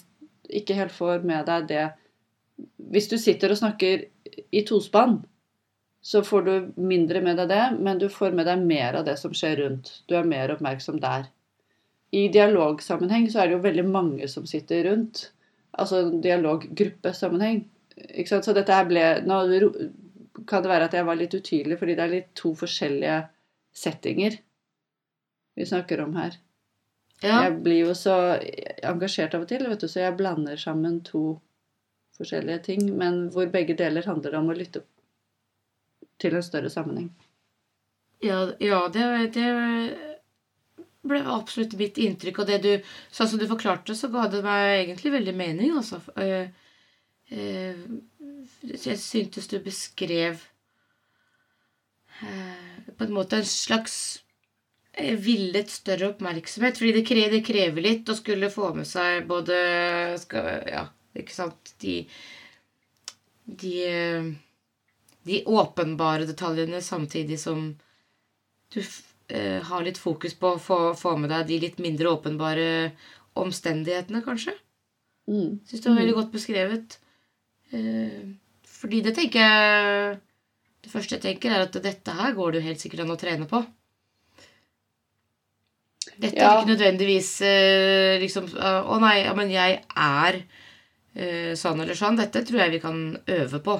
ikke 0.47 0.77
helt 0.77 0.95
får 0.95 1.25
med 1.27 1.45
deg 1.49 1.67
det 1.67 1.87
Hvis 2.79 3.09
du 3.11 3.17
sitter 3.19 3.51
og 3.51 3.57
snakker 3.59 4.05
i 4.55 4.61
tospann, 4.65 5.19
så 6.07 6.21
får 6.23 6.41
du 6.41 6.51
mindre 6.79 7.19
med 7.21 7.35
deg 7.35 7.49
det, 7.51 7.63
men 7.83 7.97
du 7.99 8.05
får 8.07 8.31
med 8.31 8.47
deg 8.47 8.61
mer 8.63 8.95
av 8.95 9.03
det 9.09 9.17
som 9.19 9.33
skjer 9.35 9.57
rundt. 9.59 9.89
Du 10.07 10.13
er 10.15 10.29
mer 10.29 10.53
oppmerksom 10.53 11.01
der. 11.03 11.25
I 12.15 12.29
dialogsammenheng 12.31 13.25
så 13.27 13.41
er 13.41 13.49
det 13.49 13.57
jo 13.57 13.65
veldig 13.65 13.83
mange 13.91 14.29
som 14.31 14.45
sitter 14.47 14.87
rundt. 14.87 15.25
Altså 15.75 16.05
dialoggruppesammenheng. 16.23 17.59
Ikke 18.13 18.31
sant? 18.31 18.47
Så 18.47 18.55
dette 18.55 18.71
her 18.71 18.87
ble 18.87 19.03
Nå 19.27 19.41
kan 20.47 20.63
det 20.63 20.71
være 20.71 20.87
at 20.87 20.95
jeg 20.95 21.09
var 21.11 21.19
litt 21.19 21.35
utydelig, 21.35 21.75
fordi 21.81 21.99
det 21.99 22.05
er 22.05 22.15
litt 22.15 22.33
to 22.39 22.53
forskjellige 22.55 23.21
settinger 23.75 24.39
vi 25.59 25.65
snakker 25.67 26.07
om 26.07 26.15
her. 26.15 26.39
Ja, 27.19 27.41
Jeg 27.49 27.63
blir 27.65 27.81
jo 27.89 27.93
så 27.97 28.37
engasjert 28.85 29.35
av 29.35 29.43
og 29.43 29.51
til, 29.51 29.67
vet 29.67 29.83
du, 29.83 29.91
så 29.91 30.05
jeg 30.05 30.15
blander 30.15 30.55
sammen 30.61 31.01
to 31.03 31.41
forskjellige 32.15 32.63
ting, 32.69 32.91
men 32.95 33.25
hvor 33.33 33.49
begge 33.51 33.75
deler 33.75 34.07
handler 34.07 34.37
om 34.39 34.53
å 34.53 34.55
lytte 34.55 34.85
til 36.19 36.35
en 36.35 36.45
større 36.45 36.69
sammenheng. 36.73 37.09
ja, 38.23 38.39
ja 38.59 38.87
det, 38.93 39.07
det 39.35 39.47
ble 41.07 41.23
absolutt 41.31 41.75
mitt 41.79 41.97
inntrykk. 42.01 42.41
Og 42.43 42.49
det 42.49 42.59
du, 42.63 42.71
sånn 43.13 43.31
som 43.31 43.41
du 43.41 43.47
forklarte, 43.49 43.95
så 43.97 44.11
ga 44.13 44.27
det 44.31 44.43
meg 44.45 44.67
egentlig 44.83 45.13
veldig 45.15 45.35
mening. 45.37 45.73
Altså. 45.79 46.01
Eh, 46.19 46.49
eh, 47.31 47.83
jeg 48.67 48.99
syntes 49.01 49.49
du 49.51 49.57
beskrev 49.63 50.41
eh, 52.21 52.87
på 52.93 53.07
en 53.07 53.15
måte 53.15 53.41
en 53.41 53.49
slags 53.49 53.97
villet 54.97 55.69
større 55.69 56.13
oppmerksomhet. 56.13 56.79
Fordi 56.79 56.95
det 56.99 57.05
krever, 57.07 57.37
det 57.37 57.45
krever 57.47 57.85
litt 57.85 58.09
å 58.09 58.17
skulle 58.17 58.53
få 58.53 58.73
med 58.77 58.89
seg 58.89 59.27
både 59.29 59.57
skal, 60.21 60.51
Ja, 60.71 60.87
ikke 61.17 61.35
sant 61.35 61.75
De, 61.81 62.01
de, 63.45 63.75
de 65.27 65.41
åpenbare 65.45 66.25
detaljene 66.29 66.81
samtidig 66.83 67.37
som 67.41 67.67
du 68.73 68.79
eh, 68.81 69.61
har 69.63 69.83
litt 69.85 69.99
fokus 70.01 70.33
på 70.39 70.53
å 70.55 70.61
få, 70.61 70.79
få 70.97 71.15
med 71.19 71.31
deg 71.33 71.47
de 71.51 71.59
litt 71.65 71.79
mindre 71.83 72.11
åpenbare 72.15 72.67
omstendighetene, 73.37 74.23
kanskje. 74.25 74.55
Mm. 75.27 75.59
Syns 75.67 75.83
det 75.83 75.89
var 75.91 75.99
veldig 75.99 76.15
godt 76.17 76.31
beskrevet. 76.35 76.97
Eh, 77.75 78.21
fordi 78.77 79.01
det 79.03 79.15
tenker 79.17 79.43
jeg 79.43 80.19
Det 80.85 80.91
første 80.93 81.17
jeg 81.17 81.23
tenker, 81.25 81.51
er 81.51 81.65
at 81.65 81.73
dette 81.83 82.13
her 82.15 82.31
går 82.37 82.51
det 82.53 82.59
jo 82.61 82.67
helt 82.69 82.79
sikkert 82.79 83.01
an 83.03 83.11
å 83.11 83.19
trene 83.19 83.47
på. 83.49 83.59
Dette 86.17 86.37
Ja. 86.39 86.53
er 86.53 86.61
ikke 86.61 86.71
nødvendigvis 86.71 87.31
eh, 87.45 88.15
liksom 88.21 88.47
eh, 88.55 88.81
Å 88.87 88.99
nei, 89.03 89.17
ja, 89.25 89.33
men 89.37 89.51
jeg 89.51 89.81
er 89.83 90.39
eh, 90.39 91.51
sånn 91.59 91.81
eller 91.83 91.97
sånn. 91.97 92.17
Dette 92.17 92.45
tror 92.47 92.63
jeg 92.63 92.71
vi 92.77 92.79
kan 92.79 93.01
øve 93.27 93.59
på. 93.65 93.75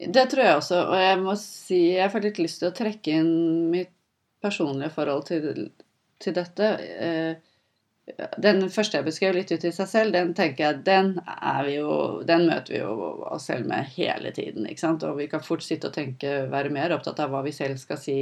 Det 0.00 0.26
tror 0.32 0.44
jeg 0.44 0.56
også, 0.56 0.80
og 0.88 0.96
jeg 0.96 1.20
må 1.20 1.36
si 1.36 1.80
jeg 1.98 2.10
får 2.12 2.24
litt 2.24 2.38
lyst 2.40 2.62
til 2.62 2.70
å 2.70 2.76
trekke 2.76 3.16
inn 3.20 3.32
mitt 3.72 3.92
personlige 4.40 4.94
forhold 4.94 5.26
til, 5.28 5.66
til 6.22 6.36
dette. 6.36 6.70
Eh, 6.96 7.50
den 8.40 8.64
første 8.72 8.98
jeg 8.98 9.06
beskrev 9.06 9.36
litt 9.36 9.52
ut 9.52 9.64
i 9.66 9.72
seg 9.74 9.88
selv, 9.90 10.14
den 10.16 10.32
tenker 10.34 10.64
jeg, 10.64 10.80
den, 10.86 11.12
vi 11.66 11.76
jo, 11.76 11.92
den 12.26 12.46
møter 12.48 12.74
vi 12.74 12.80
jo 12.80 12.94
oss 13.28 13.50
selv 13.50 13.68
med 13.70 13.92
hele 13.96 14.32
tiden. 14.34 14.66
ikke 14.66 14.82
sant? 14.82 15.04
Og 15.06 15.18
vi 15.20 15.28
kan 15.30 15.44
fort 15.44 15.62
sitte 15.66 15.90
og 15.90 15.96
tenke, 15.96 16.46
være 16.50 16.72
mer 16.74 16.96
opptatt 16.96 17.20
av 17.22 17.34
hva 17.34 17.44
vi 17.46 17.54
selv 17.54 17.78
skal 17.82 18.00
si 18.00 18.18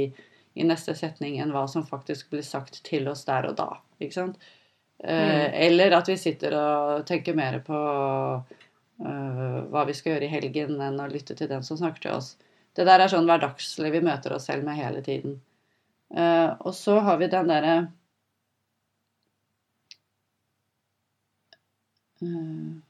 i 0.59 0.67
neste 0.67 0.95
setning, 0.97 1.39
enn 1.39 1.53
hva 1.55 1.63
som 1.71 1.87
faktisk 1.87 2.33
blir 2.33 2.45
sagt 2.45 2.81
til 2.85 3.07
oss 3.09 3.23
der 3.25 3.49
og 3.49 3.57
da. 3.57 3.71
ikke 4.01 4.17
sant? 4.19 4.49
Mm. 4.99 5.53
Eller 5.55 5.95
at 5.95 6.09
vi 6.11 6.17
sitter 6.19 6.53
og 6.59 7.05
tenker 7.07 7.37
mer 7.37 7.61
på 7.63 7.77
hva 8.99 9.85
vi 9.87 9.95
skal 9.95 10.13
gjøre 10.13 10.27
i 10.27 10.33
helgen, 10.33 10.79
enn 10.83 10.99
å 10.99 11.07
lytte 11.11 11.35
til 11.39 11.47
den 11.47 11.63
som 11.63 11.79
snakker 11.79 12.03
til 12.03 12.17
oss. 12.17 12.33
Det 12.75 12.85
der 12.87 13.03
er 13.03 13.11
sånn 13.11 13.27
hverdagslig 13.27 13.93
vi 13.95 14.03
møter 14.05 14.35
oss 14.35 14.49
selv 14.49 14.67
med 14.67 14.79
hele 14.79 15.01
tiden. 15.05 15.39
Uh, 16.09 16.57
og 16.65 16.73
så 16.73 16.97
har 17.05 17.19
vi 17.21 17.31
den 17.31 17.49
derre 17.51 17.79
Mm. 22.19 22.81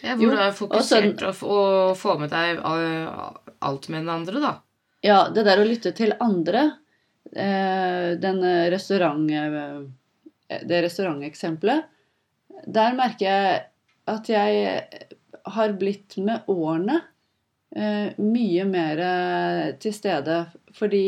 Ja, 0.00 0.14
hvor 0.16 0.32
du 0.32 0.40
er 0.40 0.54
fokusert 0.56 1.20
på 1.20 1.50
å 1.52 1.90
få 1.92 2.14
med 2.16 2.30
deg 2.32 2.62
alt 2.64 3.88
med 3.92 4.06
den 4.06 4.08
andre, 4.08 4.40
da. 4.40 4.52
Ja, 5.04 5.18
det 5.28 5.44
der 5.44 5.60
å 5.60 5.66
lytte 5.68 5.92
til 5.96 6.14
andre 6.16 6.62
eh, 7.32 8.16
Den 8.16 8.40
restaurant... 8.72 9.28
Eh, 9.28 9.84
det 10.64 10.80
restauranteksempelet 10.86 12.64
Der 12.72 12.96
merker 12.96 13.26
jeg 13.26 13.60
at 14.06 14.30
jeg 14.30 14.82
har 15.56 15.74
blitt 15.78 16.16
med 16.22 16.48
årene 16.50 17.00
eh, 17.76 18.14
mye 18.22 18.68
mer 18.68 19.02
til 19.82 19.94
stede. 19.94 20.44
Fordi 20.76 21.06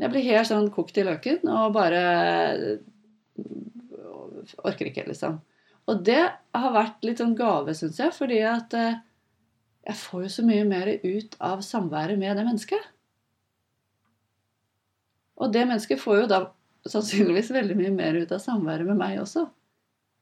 Jeg 0.00 0.12
blir 0.12 0.24
helt 0.24 0.48
sånn 0.48 0.70
kokt 0.72 0.98
i 0.98 1.04
løken 1.04 1.44
og 1.52 1.74
bare 1.76 2.02
orker 4.64 4.88
ikke, 4.88 5.04
liksom. 5.10 5.38
Og 5.90 6.02
det 6.06 6.22
har 6.54 6.74
vært 6.74 7.02
litt 7.06 7.20
sånn 7.22 7.36
gave, 7.38 7.74
syns 7.74 7.98
jeg, 7.98 8.14
fordi 8.14 8.40
at 8.46 8.74
eh, 8.78 8.98
jeg 9.88 9.98
får 9.98 10.24
jo 10.26 10.32
så 10.36 10.46
mye 10.46 10.66
mer 10.68 10.90
ut 11.02 11.36
av 11.42 11.62
samværet 11.66 12.20
med 12.20 12.36
det 12.38 12.46
mennesket. 12.46 12.88
Og 15.40 15.52
det 15.54 15.64
mennesket 15.66 16.02
får 16.02 16.22
jo 16.22 16.26
da 16.30 16.40
sannsynligvis 16.88 17.50
veldig 17.54 17.76
mye 17.78 17.94
mer 17.94 18.18
ut 18.20 18.32
av 18.32 18.42
samværet 18.42 18.86
med 18.88 19.00
meg 19.00 19.18
også. 19.22 19.46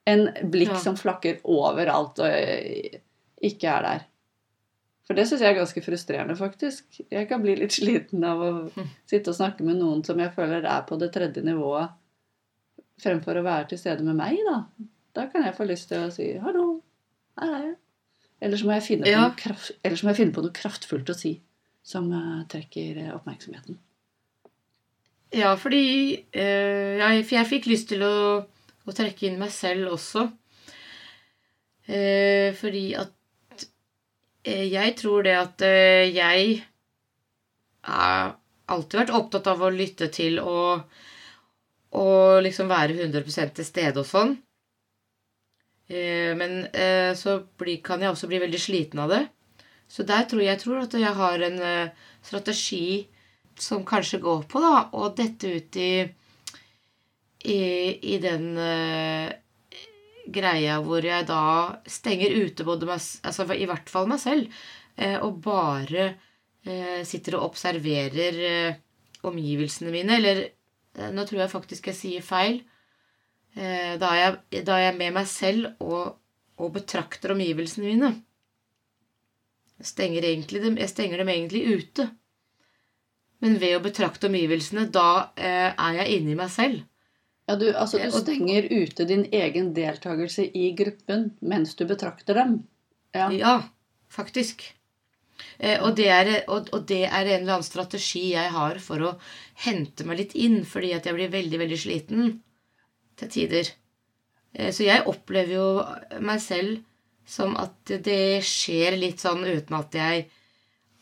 Enn 0.09 0.29
blikk 0.51 0.73
ja. 0.73 0.83
som 0.83 0.97
flakker 0.97 1.43
overalt 1.45 2.23
og 2.23 2.31
eh, 2.33 3.01
ikke 3.45 3.75
er 3.75 3.85
der. 3.85 4.07
For 5.09 5.17
det 5.17 5.25
syns 5.29 5.41
jeg 5.41 5.55
er 5.55 5.57
ganske 5.57 5.81
frustrerende, 5.85 6.37
faktisk. 6.37 7.01
Jeg 7.09 7.29
kan 7.31 7.41
bli 7.41 7.55
litt 7.57 7.73
sliten 7.73 8.25
av 8.29 8.43
å 8.45 8.51
hm. 8.75 8.89
sitte 9.09 9.33
og 9.33 9.39
snakke 9.39 9.65
med 9.65 9.81
noen 9.81 10.03
som 10.05 10.21
jeg 10.21 10.35
føler 10.37 10.69
er 10.69 10.85
på 10.89 10.99
det 11.01 11.11
tredje 11.15 11.45
nivået, 11.45 11.95
fremfor 13.01 13.41
å 13.41 13.47
være 13.47 13.71
til 13.71 13.81
stede 13.81 14.05
med 14.05 14.19
meg, 14.19 14.37
da. 14.45 14.61
Da 15.19 15.27
kan 15.33 15.45
jeg 15.45 15.57
få 15.59 15.67
lyst 15.67 15.91
til 15.91 16.07
å 16.07 16.15
si 16.15 16.31
'hallo, 16.39 16.69
her 17.41 17.53
er 17.59 17.67
jeg'. 17.67 17.77
Eller 18.41 18.57
så 18.57 18.69
må 18.69 18.73
jeg 18.77 18.87
finne 18.87 19.03
på, 19.03 19.11
ja. 19.11 19.27
noe, 19.27 19.35
kraft, 19.35 19.73
må 19.83 20.13
jeg 20.13 20.21
finne 20.21 20.35
på 20.35 20.45
noe 20.45 20.55
kraftfullt 20.55 21.11
å 21.11 21.17
si 21.19 21.41
som 21.83 22.07
uh, 22.15 22.45
trekker 22.47 23.01
oppmerksomheten. 23.17 23.79
Ja, 25.35 25.57
fordi 25.59 26.23
uh, 26.37 26.95
jeg, 27.03 27.25
For 27.25 27.35
jeg 27.35 27.51
fikk 27.51 27.67
lyst 27.67 27.89
til 27.91 28.05
å, 28.07 28.45
å 28.87 28.95
trekke 28.95 29.27
inn 29.27 29.41
meg 29.43 29.51
selv 29.51 29.97
også. 29.97 30.29
Eh, 31.89 32.53
fordi 32.53 32.93
at 33.01 33.65
eh, 34.45 34.67
jeg 34.69 34.93
tror 35.01 35.25
det 35.25 35.37
at 35.41 35.63
eh, 35.65 36.11
jeg 36.13 36.59
har 37.89 38.35
alltid 38.69 38.99
vært 39.01 39.13
opptatt 39.17 39.49
av 39.49 39.63
å 39.65 39.71
lytte 39.73 40.11
til 40.13 40.37
og, 40.43 40.85
og 41.97 42.43
liksom 42.45 42.69
være 42.69 42.99
100% 43.07 43.57
til 43.57 43.69
stede 43.69 44.05
og 44.05 44.09
sånn. 44.09 44.37
Eh, 45.89 46.33
men 46.37 46.65
eh, 46.67 47.13
så 47.17 47.41
kan 47.85 48.03
jeg 48.03 48.13
også 48.13 48.29
bli 48.29 48.41
veldig 48.45 48.61
sliten 48.61 49.01
av 49.05 49.13
det. 49.13 49.23
Så 49.89 50.05
der 50.05 50.27
tror 50.29 50.43
jeg, 50.43 50.53
jeg 50.53 50.63
tror 50.63 50.83
at 50.83 50.95
jeg 51.01 51.15
har 51.17 51.45
en 51.47 51.63
strategi 52.21 53.09
som 53.61 53.85
kanskje 53.87 54.21
går 54.23 54.47
på, 54.51 54.61
da, 54.63 54.89
å 54.95 55.11
dette 55.17 55.51
ut 55.51 55.79
i, 55.81 55.93
i, 57.49 57.61
i 58.15 58.19
den 58.23 58.51
uh, 58.59 59.29
greia 60.29 60.79
hvor 60.85 61.05
jeg 61.05 61.27
da 61.29 61.43
stenger 61.89 62.37
ute 62.37 62.67
både 62.67 62.89
meg 62.89 63.01
Altså 63.01 63.47
i 63.55 63.67
hvert 63.69 63.91
fall 63.91 64.09
meg 64.11 64.23
selv, 64.23 64.61
uh, 65.01 65.19
og 65.27 65.41
bare 65.45 66.11
uh, 66.69 67.01
sitter 67.09 67.39
og 67.39 67.51
observerer 67.51 68.79
omgivelsene 69.27 69.93
mine. 69.95 70.19
Eller 70.21 70.45
nå 71.15 71.25
tror 71.27 71.43
jeg 71.43 71.55
faktisk 71.55 71.91
jeg 71.91 71.99
sier 71.99 72.25
feil. 72.25 72.61
Da 73.59 74.09
er, 74.15 74.19
jeg, 74.21 74.63
da 74.69 74.77
er 74.77 74.85
jeg 74.85 74.97
med 75.01 75.15
meg 75.17 75.27
selv 75.27 75.81
og, 75.83 76.13
og 76.63 76.69
betrakter 76.77 77.33
omgivelsene 77.35 77.89
mine. 77.89 78.11
Jeg 79.79 79.89
stenger, 79.93 80.27
dem, 80.63 80.77
jeg 80.79 80.91
stenger 80.91 81.23
dem 81.23 81.31
egentlig 81.33 81.63
ute. 81.79 82.09
Men 83.43 83.59
ved 83.63 83.77
å 83.77 83.83
betrakte 83.83 84.27
omgivelsene, 84.27 84.89
da 84.95 85.31
eh, 85.39 85.71
er 85.71 85.99
jeg 86.01 86.17
inni 86.17 86.35
meg 86.39 86.51
selv. 86.51 86.83
Ja, 87.49 87.55
du, 87.57 87.69
altså, 87.71 88.01
du 88.03 88.13
stenger 88.13 88.67
ute 88.69 89.07
din 89.09 89.23
egen 89.33 89.71
deltakelse 89.77 90.49
i 90.59 90.73
gruppen 90.77 91.31
mens 91.41 91.79
du 91.79 91.87
betrakter 91.89 92.37
dem. 92.43 92.59
Ja, 93.17 93.31
ja 93.33 93.55
faktisk. 94.13 94.67
Eh, 95.57 95.79
og, 95.79 95.95
det 95.97 96.09
er, 96.13 96.33
og, 96.51 96.69
og, 96.75 96.83
det 96.91 97.05
er, 97.07 97.23
en 97.23 97.45
eller 97.45 97.55
annen 97.61 97.67
strategi 97.67 98.33
jeg 98.35 98.51
har 98.53 98.83
for 98.83 99.07
å 99.07 99.15
hente 99.65 100.05
meg 100.05 100.25
litt 100.25 100.37
inn, 100.37 100.61
fordi 100.67 100.93
at 100.99 101.07
jeg 101.07 101.17
blir 101.17 101.33
veldig, 101.33 101.63
veldig 101.63 101.81
sliten 101.81 102.29
til 103.19 103.33
tider. 103.35 103.71
Eh, 104.55 104.71
så 104.75 104.87
jeg 104.87 105.07
opplever 105.11 105.55
jo 105.59 105.69
meg 106.25 106.43
selv 106.43 106.83
som 107.29 107.57
at 107.61 107.93
det 108.05 108.41
skjer 108.47 108.97
litt 108.97 109.21
sånn 109.21 109.45
uten 109.45 109.77
at 109.77 109.97
jeg 109.99 110.29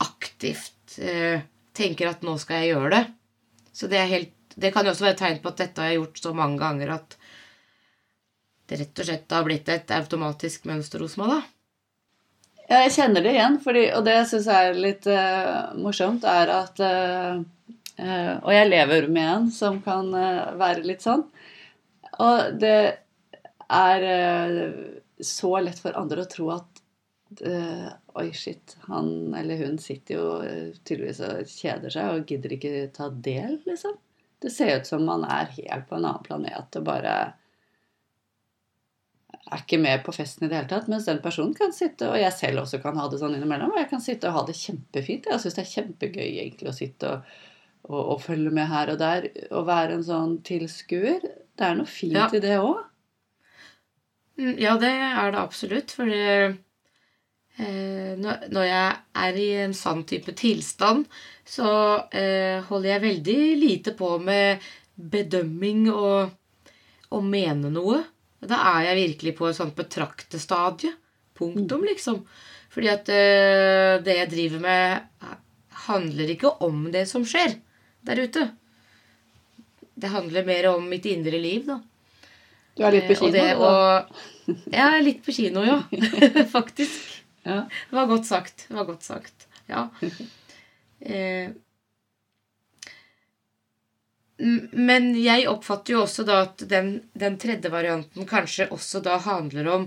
aktivt 0.02 0.98
eh, 0.98 1.44
tenker 1.76 2.10
at 2.10 2.24
'nå 2.24 2.36
skal 2.40 2.62
jeg 2.62 2.74
gjøre 2.74 2.90
det'. 2.96 3.12
Så 3.72 3.88
det, 3.92 4.00
helt, 4.10 4.32
det 4.56 4.72
kan 4.72 4.86
jo 4.86 4.92
også 4.92 5.06
være 5.06 5.16
et 5.16 5.22
tegn 5.22 5.42
på 5.42 5.52
at 5.52 5.60
dette 5.62 5.82
har 5.82 5.92
jeg 5.92 6.00
gjort 6.00 6.22
så 6.22 6.32
mange 6.34 6.58
ganger 6.58 6.94
at 6.96 7.16
det 8.66 8.80
rett 8.80 8.98
og 8.98 9.06
slett 9.06 9.34
har 9.36 9.44
blitt 9.46 9.68
et 9.70 9.92
automatisk 9.94 10.64
mønster 10.66 11.04
hos 11.04 11.14
meg, 11.20 11.36
da. 11.36 11.42
Ja, 12.66 12.80
jeg 12.82 12.96
kjenner 12.96 13.22
det 13.22 13.36
igjen, 13.36 13.60
fordi, 13.62 13.82
og 13.94 14.02
det 14.08 14.16
syns 14.26 14.48
jeg 14.50 14.70
er 14.70 14.80
litt 14.80 15.04
uh, 15.06 15.76
morsomt, 15.78 16.24
er 16.26 16.50
at 16.50 16.80
uh, 16.82 17.36
uh, 18.00 18.32
Og 18.42 18.50
jeg 18.50 18.70
lever 18.72 19.06
med 19.06 19.28
en 19.36 19.46
som 19.54 19.78
kan 19.84 20.10
være 20.10 20.82
litt 20.82 21.04
sånn. 21.06 21.22
Og 22.24 22.58
det 22.60 22.78
er 23.66 24.04
så 25.20 25.52
lett 25.60 25.78
for 25.80 25.96
andre 25.98 26.24
å 26.24 26.30
tro 26.30 26.50
at 26.54 26.82
eh, 27.40 27.88
Oi, 28.16 28.30
shit. 28.32 28.76
Han 28.88 29.34
eller 29.36 29.60
hun 29.60 29.78
sitter 29.82 30.16
jo 30.16 30.26
eh, 30.40 30.76
tydeligvis 30.84 31.20
og 31.26 31.50
kjeder 31.50 31.92
seg 31.92 32.12
og 32.12 32.30
gidder 32.30 32.54
ikke 32.56 32.86
ta 32.96 33.10
del, 33.10 33.58
liksom. 33.66 33.98
Det 34.40 34.52
ser 34.52 34.78
ut 34.78 34.88
som 34.88 35.04
man 35.04 35.24
er 35.24 35.50
helt 35.56 35.88
på 35.88 35.96
en 35.98 36.06
annen 36.06 36.24
planet 36.24 36.78
og 36.78 36.86
bare 36.86 37.16
er 39.46 39.62
ikke 39.62 39.78
med 39.80 40.02
på 40.04 40.14
festen 40.16 40.46
i 40.46 40.50
det 40.50 40.58
hele 40.58 40.70
tatt. 40.70 40.88
Mens 40.92 41.06
den 41.08 41.20
personen 41.24 41.54
kan 41.56 41.74
sitte, 41.74 42.08
og 42.10 42.18
jeg 42.20 42.34
selv 42.34 42.64
også 42.64 42.80
kan 42.82 42.96
ha 42.98 43.06
det 43.10 43.20
sånn 43.20 43.36
innimellom, 43.36 43.74
og 43.74 43.80
jeg 43.80 43.90
kan 43.92 44.02
sitte 44.02 44.30
og 44.30 44.38
ha 44.38 44.46
det 44.48 44.56
kjempefint. 44.58 45.28
Jeg 45.30 45.42
syns 45.42 45.58
det 45.58 45.62
er 45.64 45.74
kjempegøy 45.74 46.26
egentlig 46.26 46.70
å 46.70 46.76
sitte 46.76 47.12
og, 47.14 47.36
og, 47.88 48.02
og, 48.02 48.20
følge 48.24 48.50
med 48.54 48.66
her 48.70 48.92
og 48.94 48.98
der. 49.00 49.28
Og 49.50 49.66
være 49.68 49.96
en 49.98 50.04
sånn 50.06 50.36
tilskuer. 50.46 51.22
Det 51.56 51.66
er 51.66 51.76
noe 51.78 51.88
fint 51.90 52.16
Ja. 52.16 52.28
i 52.34 52.42
det 52.42 52.56
òg. 52.58 52.82
Mm, 54.38 54.54
Ja, 54.60 54.76
det 54.76 54.90
er 54.92 55.30
det 55.32 55.40
absolutt. 55.40 55.94
Fordi 55.96 56.22
eh, 57.58 58.16
når 58.18 58.64
jeg 58.66 58.96
er 59.26 59.38
i 59.40 59.50
en 59.64 59.76
sånn 59.76 60.04
type 60.08 60.34
tilstand, 60.36 61.06
så 61.46 61.70
eh, 62.10 62.60
holder 62.66 62.90
jeg 62.90 63.04
veldig 63.06 63.38
lite 63.62 63.94
på 63.96 64.18
med 64.18 64.60
bedømming 64.96 65.86
og 65.92 66.30
å 67.12 67.22
mene 67.22 67.70
noe. 67.70 68.02
Da 68.46 68.58
er 68.76 68.90
jeg 68.90 69.00
virkelig 69.08 69.36
på 69.38 69.48
et 69.48 69.56
sånt 69.56 69.76
betraktestadie. 69.78 70.92
Punktum, 71.36 71.84
liksom. 71.84 72.22
Fordi 72.72 72.88
at 72.88 73.08
eh, 73.12 74.02
det 74.04 74.18
jeg 74.18 74.30
driver 74.32 74.60
med, 74.64 75.36
handler 75.86 76.32
ikke 76.32 76.50
om 76.66 76.90
det 76.92 77.06
som 77.08 77.24
skjer 77.24 77.54
der 78.06 78.22
ute. 78.26 78.46
Det 79.96 80.10
handler 80.12 80.44
mer 80.46 80.68
om 80.74 80.88
mitt 80.90 81.06
indre 81.08 81.38
liv, 81.40 81.66
da. 81.68 81.80
Du 82.76 82.82
er 82.84 82.92
litt 82.92 83.06
på 83.08 83.14
Eh, 83.14 83.20
og 83.20 83.22
kino, 83.22 83.32
det 83.32 83.50
å- 83.56 84.64
Jeg 84.72 84.86
er 84.98 85.02
litt 85.06 85.22
på 85.24 85.32
kino, 85.32 85.62
ja. 85.64 85.78
Faktisk. 86.56 87.22
Ja. 87.46 87.62
Det 87.90 87.96
var 87.96 88.06
godt 88.10 88.26
sagt. 88.28 88.66
Det 88.68 88.76
var 88.76 88.84
godt 88.90 89.02
sagt. 89.06 89.46
Ja. 89.70 89.86
Eh, 91.00 91.50
men 94.76 95.14
jeg 95.16 95.46
oppfatter 95.48 95.94
jo 95.96 96.02
også 96.04 96.24
da 96.28 96.42
at 96.44 96.60
den, 96.68 96.90
den 97.16 97.38
tredje 97.40 97.70
varianten 97.72 98.26
kanskje 98.28 98.66
også 98.74 99.00
da 99.04 99.16
handler 99.24 99.70
om 99.72 99.86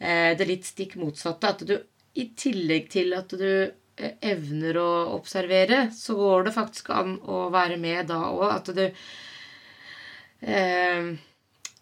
eh, 0.00 0.32
det 0.38 0.48
litt 0.48 0.66
stikk 0.66 0.96
motsatte. 0.98 1.52
At 1.54 1.62
du 1.68 1.76
i 2.18 2.24
tillegg 2.34 2.88
til 2.90 3.14
at 3.14 3.30
du 3.38 3.70
evner 4.20 4.78
å 4.80 4.90
observere, 5.16 5.88
så 5.94 6.14
går 6.18 6.48
det 6.48 6.54
faktisk 6.56 6.90
an 6.94 7.16
å 7.26 7.48
være 7.54 7.76
med 7.80 8.06
da 8.10 8.20
òg. 8.30 8.44
At 8.52 8.70
du 8.76 8.84
eh, 10.42 11.10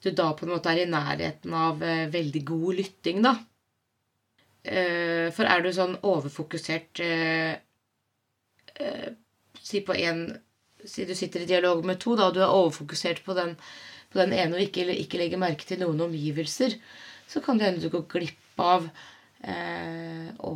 du 0.06 0.10
da 0.14 0.30
på 0.36 0.46
en 0.46 0.52
måte 0.54 0.70
er 0.70 0.84
i 0.84 0.88
nærheten 0.90 1.54
av 1.56 1.82
eh, 1.82 2.06
veldig 2.12 2.42
god 2.46 2.80
lytting, 2.80 3.22
da. 3.24 3.34
Eh, 4.66 5.28
for 5.34 5.46
er 5.46 5.62
du 5.62 5.70
sånn 5.74 5.96
overfokusert 6.06 7.00
eh, 7.04 7.54
eh, 8.82 9.08
Si 9.62 9.78
på 9.86 9.94
en 9.94 10.24
Si 10.86 11.04
du 11.06 11.14
sitter 11.18 11.42
i 11.42 11.48
dialog 11.50 11.84
med 11.86 11.98
to, 12.02 12.14
da, 12.18 12.28
og 12.28 12.34
du 12.34 12.40
er 12.42 12.50
overfokusert 12.52 13.22
på 13.26 13.34
den, 13.34 13.54
på 14.12 14.20
den 14.20 14.34
ene 14.36 14.54
og 14.58 14.62
ikke, 14.62 14.84
ikke 14.94 15.18
legger 15.18 15.40
merke 15.42 15.66
til 15.66 15.80
noen 15.82 16.04
omgivelser, 16.04 16.76
så 17.26 17.42
kan 17.42 17.58
det 17.58 17.66
hende 17.66 17.82
du 17.82 17.90
går 17.90 18.04
glipp 18.12 18.62
av 18.62 18.86
eh, 19.42 20.28
å 20.46 20.52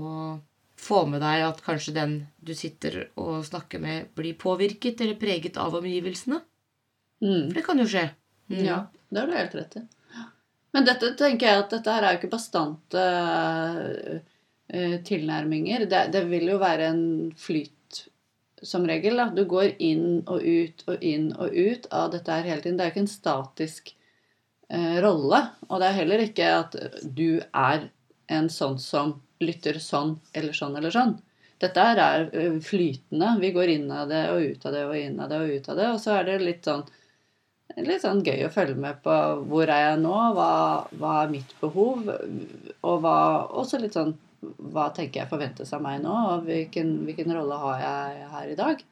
få 0.80 1.04
med 1.08 1.22
deg 1.22 1.44
at 1.44 1.60
kanskje 1.64 1.94
den 1.96 2.14
du 2.40 2.54
sitter 2.56 3.02
og 3.20 3.44
snakker 3.46 3.82
med, 3.82 4.10
blir 4.16 4.38
påvirket 4.40 5.00
eller 5.04 5.18
preget 5.20 5.58
av 5.60 5.76
omgivelsene. 5.78 6.40
Mm. 7.20 7.50
For 7.50 7.58
det 7.58 7.64
kan 7.66 7.82
jo 7.82 7.88
skje. 7.90 8.06
Mm. 8.50 8.62
Ja, 8.64 8.78
det 9.08 9.20
har 9.20 9.28
du 9.28 9.36
helt 9.36 9.56
rett 9.58 9.76
i. 9.80 9.86
Men 10.70 10.86
dette 10.86 11.12
tenker 11.18 11.48
jeg 11.48 11.62
at 11.64 11.72
dette 11.74 11.94
her 11.94 12.06
er 12.06 12.14
jo 12.14 12.20
ikke 12.20 12.32
bastante 12.32 13.04
uh, 14.70 14.96
tilnærminger. 15.06 15.86
Det, 15.90 16.04
det 16.14 16.24
vil 16.30 16.52
jo 16.52 16.58
være 16.62 16.90
en 16.92 17.04
flyt 17.38 18.04
som 18.62 18.86
regel. 18.86 19.18
Da. 19.18 19.30
Du 19.34 19.44
går 19.50 19.74
inn 19.82 20.20
og 20.30 20.44
ut 20.44 20.84
og 20.86 21.06
inn 21.06 21.32
og 21.34 21.56
ut 21.56 21.88
av 21.90 22.12
dette 22.14 22.36
her 22.36 22.46
hele 22.52 22.62
tiden. 22.62 22.78
Det 22.78 22.86
er 22.86 22.92
jo 22.92 22.94
ikke 22.94 23.06
en 23.06 23.16
statisk 23.16 23.90
uh, 24.70 24.96
rolle. 25.02 25.42
Og 25.68 25.82
det 25.82 25.90
er 25.90 25.98
heller 25.98 26.24
ikke 26.28 26.52
at 26.60 26.78
du 27.02 27.42
er 27.50 27.90
en 28.30 28.50
sånn 28.52 28.78
som 28.78 29.18
lytter 29.40 29.78
sånn 29.82 30.16
eller 30.36 30.56
sånn 30.56 30.76
eller 30.78 30.94
sånn. 30.94 31.16
Dette 31.60 31.84
er 31.92 32.00
eh, 32.32 32.56
flytende. 32.64 33.34
Vi 33.40 33.52
går 33.56 33.74
inn 33.74 33.90
av 33.92 34.08
det 34.08 34.24
og 34.32 34.40
ut 34.52 34.66
av 34.66 34.76
det 34.76 34.86
og 34.88 34.96
inn 34.96 35.20
av 35.20 35.30
det 35.32 35.42
og 35.42 35.52
ut 35.52 35.68
av 35.68 35.80
det. 35.80 35.90
Og 35.94 36.00
så 36.00 36.16
er 36.16 36.28
det 36.28 36.40
litt 36.44 36.68
sånn 36.68 36.84
litt 37.86 38.02
sånn 38.02 38.24
gøy 38.26 38.42
å 38.44 38.50
følge 38.50 38.74
med 38.82 38.98
på 39.04 39.14
hvor 39.46 39.70
er 39.70 39.84
jeg 39.84 40.00
nå, 40.02 40.14
hva, 40.34 40.52
hva 40.98 41.12
er 41.20 41.30
mitt 41.30 41.52
behov, 41.60 42.08
og 42.82 42.96
hva, 43.04 43.16
også 43.62 43.78
litt 43.78 43.94
sånn 43.94 44.16
hva 44.40 44.88
tenker 44.96 45.20
jeg 45.20 45.30
forventes 45.30 45.70
av 45.76 45.84
meg 45.84 46.00
nå, 46.02 46.10
og 46.32 46.48
hvilken, 46.48 46.90
hvilken 47.06 47.30
rolle 47.36 47.60
har 47.62 47.84
jeg 47.84 48.28
her 48.34 48.50
i 48.50 48.58
dag. 48.58 48.82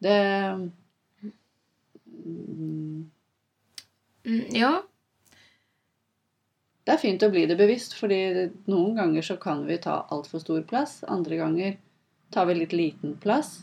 Det 0.00 0.16
mm, 2.08 3.10
Mm, 4.24 4.46
ja. 4.52 4.82
Det 6.90 6.96
er 6.96 7.04
fint 7.04 7.22
å 7.22 7.30
bli 7.30 7.44
det 7.46 7.54
bevisst, 7.54 7.92
fordi 7.94 8.50
noen 8.66 8.96
ganger 8.96 9.22
så 9.22 9.36
kan 9.38 9.60
vi 9.62 9.76
ta 9.78 10.10
altfor 10.10 10.42
stor 10.42 10.64
plass. 10.66 11.04
Andre 11.06 11.36
ganger 11.38 11.76
tar 12.34 12.48
vi 12.48 12.54
litt 12.56 12.72
liten 12.74 13.12
plass. 13.22 13.62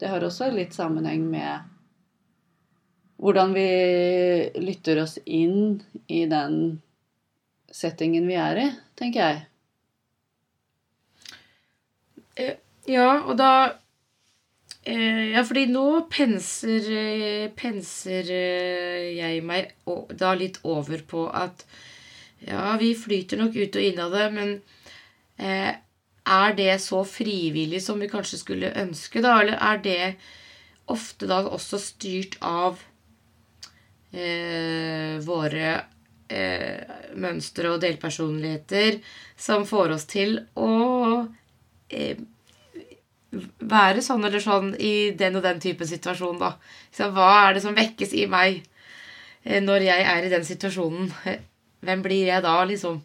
Det 0.00 0.08
har 0.10 0.24
også 0.26 0.48
litt 0.50 0.74
sammenheng 0.74 1.22
med 1.30 1.62
hvordan 3.22 3.54
vi 3.54 3.70
lytter 4.58 4.98
oss 5.04 5.22
inn 5.22 5.86
i 6.10 6.26
den 6.26 6.82
settingen 7.70 8.26
vi 8.26 8.34
er 8.42 8.58
i, 8.64 8.66
tenker 8.98 9.22
jeg. 9.22 9.46
Ja, 12.90 13.22
og 13.22 13.38
da 13.38 13.78
eh, 14.82 15.30
Ja, 15.30 15.46
fordi 15.46 15.70
nå 15.70 16.10
penser, 16.10 16.90
eh, 16.90 17.54
penser 17.54 18.26
eh, 18.34 19.14
jeg 19.14 19.46
meg 19.46 19.78
da 20.18 20.34
litt 20.34 20.58
over 20.66 20.98
på 21.06 21.30
at 21.30 21.62
ja, 22.46 22.76
vi 22.80 22.92
flyter 22.98 23.40
nok 23.40 23.56
ut 23.56 23.76
og 23.78 23.88
inn 23.88 24.00
av 24.04 24.14
det, 24.14 24.26
men 24.34 24.54
eh, 25.38 25.72
er 26.24 26.56
det 26.56 26.72
så 26.80 27.02
frivillig 27.08 27.82
som 27.84 28.00
vi 28.00 28.10
kanskje 28.12 28.40
skulle 28.40 28.74
ønske, 28.80 29.22
da? 29.24 29.38
Eller 29.42 29.60
er 29.60 29.80
det 29.84 30.00
ofte 30.92 31.28
da 31.28 31.42
også 31.48 31.80
styrt 31.80 32.36
av 32.44 32.80
eh, 34.12 35.16
våre 35.24 35.72
eh, 36.28 36.92
mønstre 37.20 37.72
og 37.72 37.80
delpersonligheter 37.84 39.00
som 39.36 39.66
får 39.68 39.96
oss 39.96 40.06
til 40.10 40.38
å 40.60 40.70
eh, 41.88 42.20
være 43.58 44.04
sånn 44.04 44.24
eller 44.24 44.42
sånn 44.42 44.74
i 44.78 45.10
den 45.18 45.40
og 45.40 45.44
den 45.44 45.60
type 45.62 45.86
situasjon, 45.88 46.38
da. 46.40 46.54
Så 46.94 47.10
hva 47.14 47.30
er 47.48 47.56
det 47.56 47.64
som 47.64 47.76
vekkes 47.76 48.14
i 48.16 48.28
meg 48.30 48.62
eh, 49.42 49.60
når 49.64 49.88
jeg 49.88 50.06
er 50.14 50.28
i 50.28 50.32
den 50.32 50.46
situasjonen? 50.46 51.10
Hvem 51.84 52.00
blir 52.04 52.26
jeg 52.30 52.40
da, 52.44 52.54
liksom? 52.68 52.96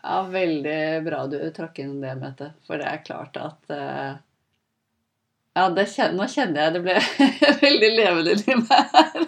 Ja, 0.00 0.22
veldig 0.32 0.80
bra 1.04 1.26
du 1.28 1.38
trakk 1.56 1.78
inn 1.82 2.00
det, 2.00 2.14
Mette. 2.20 2.52
For 2.66 2.74
det 2.80 2.86
er 2.88 3.02
klart 3.04 3.36
at 3.40 3.72
uh, 3.72 4.12
Ja, 5.56 5.68
det 5.76 5.86
kjen 5.92 6.16
nå 6.16 6.24
kjenner 6.30 6.60
jeg 6.66 6.74
det 6.76 6.82
ble 6.86 6.96
veldig 7.66 7.90
levende 7.98 8.32
i 8.38 8.40
meg 8.60 8.84
her. 8.94 9.20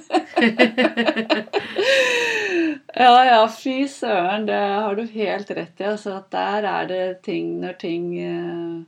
ja, 3.04 3.16
ja, 3.28 3.42
fy 3.52 3.76
søren. 3.90 4.46
Det 4.48 4.62
har 4.62 4.92
du 4.96 5.04
helt 5.12 5.48
rett 5.58 5.76
i. 5.84 5.86
Altså, 5.92 6.10
at 6.22 6.28
der 6.32 6.60
er 6.72 6.84
det 6.88 7.04
ting 7.28 7.46
når 7.60 7.74
ting 7.82 8.04
uh, 8.16 8.80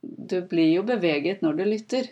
Du 0.00 0.40
blir 0.50 0.70
jo 0.76 0.82
beveget 0.88 1.42
når 1.44 1.52
du 1.60 1.64
lytter. 1.72 2.04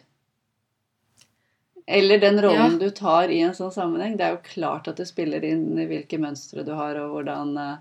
Eller 1.86 2.18
den 2.20 2.38
rollen 2.42 2.78
du 2.80 2.90
tar 2.90 3.28
i 3.28 3.40
en 3.44 3.52
sånn 3.54 3.72
sammenheng. 3.74 4.14
Det 4.16 4.24
er 4.24 4.30
jo 4.36 4.44
klart 4.46 4.88
at 4.88 4.96
det 4.96 5.04
spiller 5.08 5.44
inn 5.44 5.66
i 5.78 5.84
hvilke 5.90 6.16
mønstre 6.18 6.64
du 6.64 6.72
har, 6.78 6.96
og 7.02 7.10
hvordan 7.18 7.56
eh, 7.60 7.74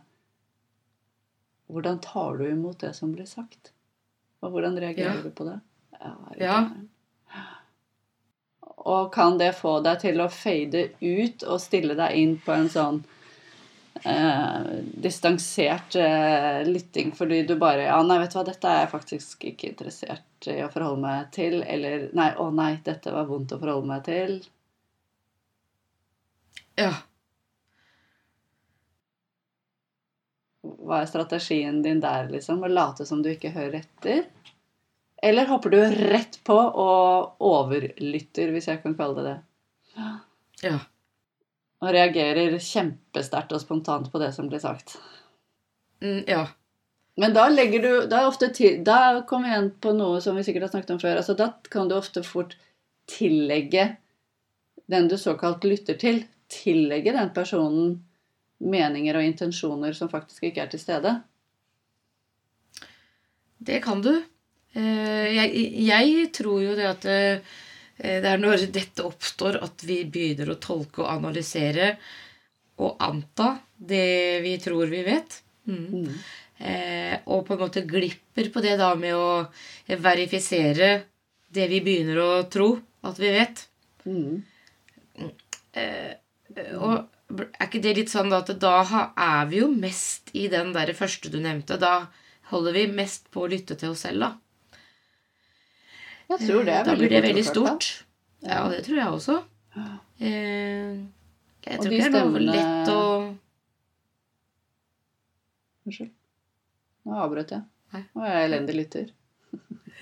Hvordan 1.74 2.00
tar 2.04 2.36
du 2.38 2.44
imot 2.52 2.80
det 2.84 2.92
som 2.94 3.14
blir 3.16 3.26
sagt? 3.26 3.72
Og 4.44 4.52
hvordan 4.52 4.76
reagerer 4.78 5.16
Ja. 5.16 5.22
du 5.24 5.32
på 5.32 5.46
det? 5.48 5.60
Ja, 6.00 6.12
det 6.38 6.84
Og 8.84 9.14
kan 9.14 9.38
det 9.40 9.54
få 9.56 9.78
deg 9.84 10.00
til 10.02 10.20
å 10.22 10.28
fade 10.30 10.90
ut 11.02 11.44
og 11.48 11.62
stille 11.64 11.96
deg 11.96 12.16
inn 12.20 12.38
på 12.44 12.52
en 12.52 12.68
sånn 12.70 13.04
eh, 14.02 14.60
distansert 15.06 15.96
eh, 15.96 16.64
lytting 16.68 17.14
fordi 17.16 17.44
du 17.48 17.56
bare 17.60 17.88
Ja, 17.88 18.02
nei, 18.04 18.20
vet 18.24 18.34
du 18.34 18.40
hva, 18.40 18.46
dette 18.48 18.70
er 18.70 18.84
jeg 18.84 18.92
faktisk 18.94 19.48
ikke 19.52 19.72
interessert 19.72 20.50
i 20.52 20.60
å 20.64 20.72
forholde 20.74 21.04
meg 21.06 21.32
til. 21.36 21.62
Eller 21.64 22.10
nei, 22.18 22.32
å 22.36 22.50
nei, 22.52 22.76
dette 22.84 23.14
var 23.14 23.30
vondt 23.30 23.56
å 23.56 23.62
forholde 23.62 23.90
meg 23.94 24.06
til. 24.08 24.38
Ja. 26.80 26.92
Hva 30.64 31.02
er 31.02 31.10
strategien 31.12 31.82
din 31.84 32.00
der, 32.04 32.30
liksom? 32.32 32.64
Å 32.64 32.72
late 32.72 33.06
som 33.08 33.22
du 33.24 33.30
ikke 33.34 33.52
hører 33.56 33.82
etter? 33.84 34.26
Eller 35.24 35.48
hopper 35.48 35.72
du 35.72 35.80
rett 36.12 36.40
på 36.44 36.56
og 36.56 37.44
overlytter, 37.44 38.52
hvis 38.52 38.68
jeg 38.72 38.82
kan 38.84 38.96
kalle 39.00 39.22
det 39.22 39.30
det? 39.30 39.38
Ja. 40.64 40.80
Og 41.84 41.92
reagerer 41.92 42.56
kjempesterkt 42.64 43.52
og 43.56 43.62
spontant 43.62 44.08
på 44.12 44.22
det 44.22 44.32
som 44.36 44.48
blir 44.48 44.62
sagt. 44.64 44.96
Mm, 46.04 46.24
ja. 46.30 46.46
Men 47.20 47.36
da 47.36 47.46
legger 47.52 47.84
du 47.84 47.92
da, 48.10 48.24
ofte 48.30 48.50
til, 48.56 48.80
da 48.86 49.26
kommer 49.30 49.50
vi 49.50 49.54
igjen 49.54 49.68
på 49.84 49.92
noe 49.98 50.22
som 50.24 50.38
vi 50.40 50.46
sikkert 50.48 50.70
har 50.70 50.74
snakket 50.78 50.96
om 50.96 51.02
før. 51.04 51.20
altså 51.20 51.36
Da 51.38 51.52
kan 51.70 51.92
du 51.92 51.98
ofte 51.98 52.24
fort 52.26 52.56
tillegge 53.10 53.92
den 54.90 55.08
du 55.12 55.18
såkalt 55.20 55.64
lytter 55.68 56.00
til, 56.00 56.24
tillegge 56.52 57.14
den 57.16 57.30
personen 57.36 57.94
meninger 58.64 59.18
og 59.20 59.28
intensjoner 59.28 59.96
som 59.98 60.12
faktisk 60.12 60.48
ikke 60.48 60.64
er 60.64 60.72
til 60.72 60.82
stede. 60.82 61.14
Det 63.64 63.80
kan 63.84 64.02
du. 64.04 64.14
Eh, 64.74 65.28
jeg, 65.36 65.68
jeg 65.86 66.32
tror 66.36 66.64
jo 66.64 66.74
det 66.76 66.88
at 66.90 67.06
eh, 67.08 67.54
det 67.98 68.30
er 68.30 68.42
når 68.42 68.68
dette 68.74 69.06
oppstår, 69.06 69.60
at 69.64 69.84
vi 69.86 70.02
begynner 70.10 70.54
å 70.54 70.60
tolke 70.62 71.04
og 71.04 71.12
analysere 71.14 71.94
og 72.82 72.98
anta 73.06 73.54
det 73.78 74.42
vi 74.44 74.56
tror 74.62 74.90
vi 74.90 75.04
vet. 75.06 75.38
Mm. 75.70 75.86
Mm. 75.94 76.16
Eh, 76.58 77.16
og 77.26 77.46
på 77.48 77.56
en 77.56 77.64
måte 77.66 77.86
glipper 77.88 78.50
på 78.54 78.64
det 78.64 78.76
da 78.80 78.94
med 79.00 79.16
å 79.18 79.46
verifisere 80.02 80.94
det 81.54 81.70
vi 81.70 81.82
begynner 81.86 82.20
å 82.24 82.32
tro 82.52 82.70
at 83.06 83.20
vi 83.22 83.32
vet. 83.36 83.66
Mm. 84.08 84.42
Eh, 85.74 86.14
og 86.78 87.10
er 87.34 87.68
ikke 87.68 87.82
det 87.84 87.96
litt 87.98 88.14
sånn 88.14 88.34
at 88.36 88.52
da 88.62 88.78
er 88.84 89.48
vi 89.50 89.62
jo 89.64 89.70
mest 89.72 90.34
i 90.38 90.48
den 90.52 90.74
der 90.76 90.94
første 90.98 91.32
du 91.34 91.40
nevnte. 91.42 91.80
Da 91.82 92.08
holder 92.52 92.78
vi 92.78 92.88
mest 92.92 93.30
på 93.34 93.46
å 93.46 93.52
lytte 93.52 93.78
til 93.80 93.94
oss 93.94 94.06
selv, 94.06 94.26
da. 94.26 94.32
Jeg 96.32 96.40
tror 96.48 96.64
det 96.68 96.74
er 96.74 96.88
da 96.88 96.96
blir 96.98 97.10
det 97.12 97.22
veldig 97.28 97.46
stort. 97.46 97.90
Ja, 98.44 98.64
det 98.72 98.84
tror 98.86 98.98
jeg 98.98 99.08
også. 99.08 99.36
Eh, 100.20 100.94
jeg 101.64 101.80
tror 101.82 101.94
ikke 101.96 102.12
det 102.14 102.22
er 102.22 102.30
noe 102.30 102.46
lett 102.48 102.92
å 102.94 103.02
Unnskyld. 105.84 106.14
Nå 107.04 107.20
avbrøt 107.20 107.52
jeg. 107.52 107.64
Nå 108.16 108.24
er 108.24 108.38
jeg 108.38 108.48
elendig 108.48 108.76
lytter. 108.78 109.10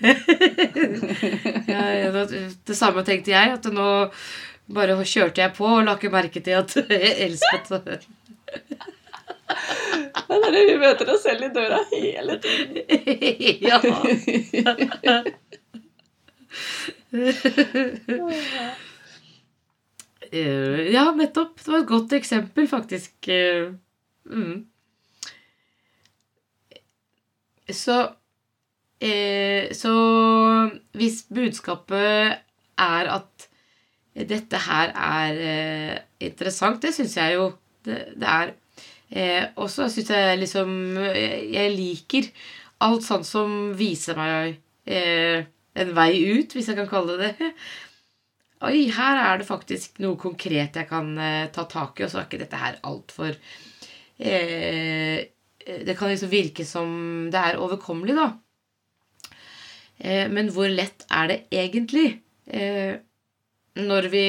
ja, 1.72 1.82
ja, 1.98 2.24
Det 2.66 2.76
samme 2.78 3.02
tenkte 3.06 3.34
jeg. 3.34 3.56
At 3.58 3.66
nå 3.74 3.88
bare 4.72 4.96
kjørte 5.02 5.42
jeg 5.42 5.54
på 5.56 5.66
og 5.66 5.84
la 5.86 5.96
ikke 5.98 6.12
merke 6.14 6.40
til 6.44 6.54
at 6.60 6.76
Elspeth 7.26 7.72
Det 10.22 10.38
er 10.38 10.54
det 10.54 10.62
vi 10.70 10.76
møter 10.80 11.10
oss 11.12 11.24
selv 11.26 11.48
i 11.48 11.52
døra 11.54 11.82
hele 11.92 12.38
tiden. 12.42 12.72
Ja. 13.68 13.78
Eh, 20.32 20.92
Ja, 20.92 21.10
nettopp. 21.16 21.58
Det 21.64 21.72
var 21.72 21.82
et 21.82 21.88
godt 21.88 22.12
eksempel, 22.18 22.68
faktisk. 22.68 23.28
Eh, 23.28 23.72
Mm. 24.24 24.66
Så 27.68 27.96
eh, 29.00 29.72
Så 29.74 29.90
hvis 30.94 31.24
budskapet 31.34 32.38
er 32.78 33.08
at 33.10 33.48
dette 34.14 34.56
her 34.58 34.92
er 34.94 35.98
interessant, 36.20 36.82
det 36.82 36.94
syns 36.94 37.16
jeg 37.16 37.34
jo 37.34 37.48
det, 37.84 37.98
det 38.20 38.28
er. 38.28 38.52
Og 39.56 39.70
så 39.70 39.88
syns 39.90 40.10
jeg 40.10 40.38
liksom 40.38 40.96
jeg 41.02 41.74
liker 41.76 42.28
alt 42.80 43.02
sånt 43.04 43.26
som 43.26 43.72
viser 43.78 44.16
meg 44.16 44.60
eh, 44.86 45.44
en 45.74 45.94
vei 45.96 46.12
ut, 46.38 46.52
hvis 46.54 46.68
jeg 46.68 46.78
kan 46.78 46.90
kalle 46.90 47.16
det 47.20 47.32
det. 47.38 47.52
Oi, 48.68 48.86
her 48.94 49.18
er 49.18 49.40
det 49.40 49.48
faktisk 49.48 49.98
noe 50.04 50.18
konkret 50.20 50.76
jeg 50.78 50.88
kan 50.90 51.12
eh, 51.18 51.48
ta 51.54 51.64
tak 51.70 51.98
i, 51.98 52.06
og 52.06 52.12
så 52.12 52.20
er 52.20 52.28
ikke 52.28 52.42
dette 52.44 52.60
her 52.60 52.76
altfor 52.86 53.32
eh, 54.22 55.18
Det 55.58 55.96
kan 55.98 56.12
liksom 56.12 56.30
virke 56.30 56.66
som 56.66 56.92
det 57.32 57.42
er 57.42 57.58
overkommelig, 57.62 58.14
da. 58.18 58.28
Eh, 59.98 60.28
men 60.30 60.50
hvor 60.54 60.70
lett 60.70 61.06
er 61.10 61.30
det 61.30 61.38
egentlig? 61.54 62.06
Eh, 62.46 62.94
når 63.82 64.08
vi 64.12 64.26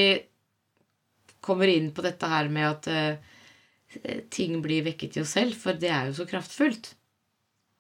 kommer 1.43 1.69
inn 1.69 1.91
på 1.93 2.06
dette 2.06 2.29
her 2.29 2.49
med 2.53 2.69
at 2.69 2.89
eh, 2.89 4.19
ting 4.34 4.62
blir 4.63 4.86
vekket 4.86 5.17
i 5.17 5.23
oss 5.23 5.34
selv, 5.38 5.58
for 5.60 5.77
det 5.77 5.91
er 5.93 6.10
jo 6.10 6.19
så 6.21 6.27
kraftfullt. 6.29 6.93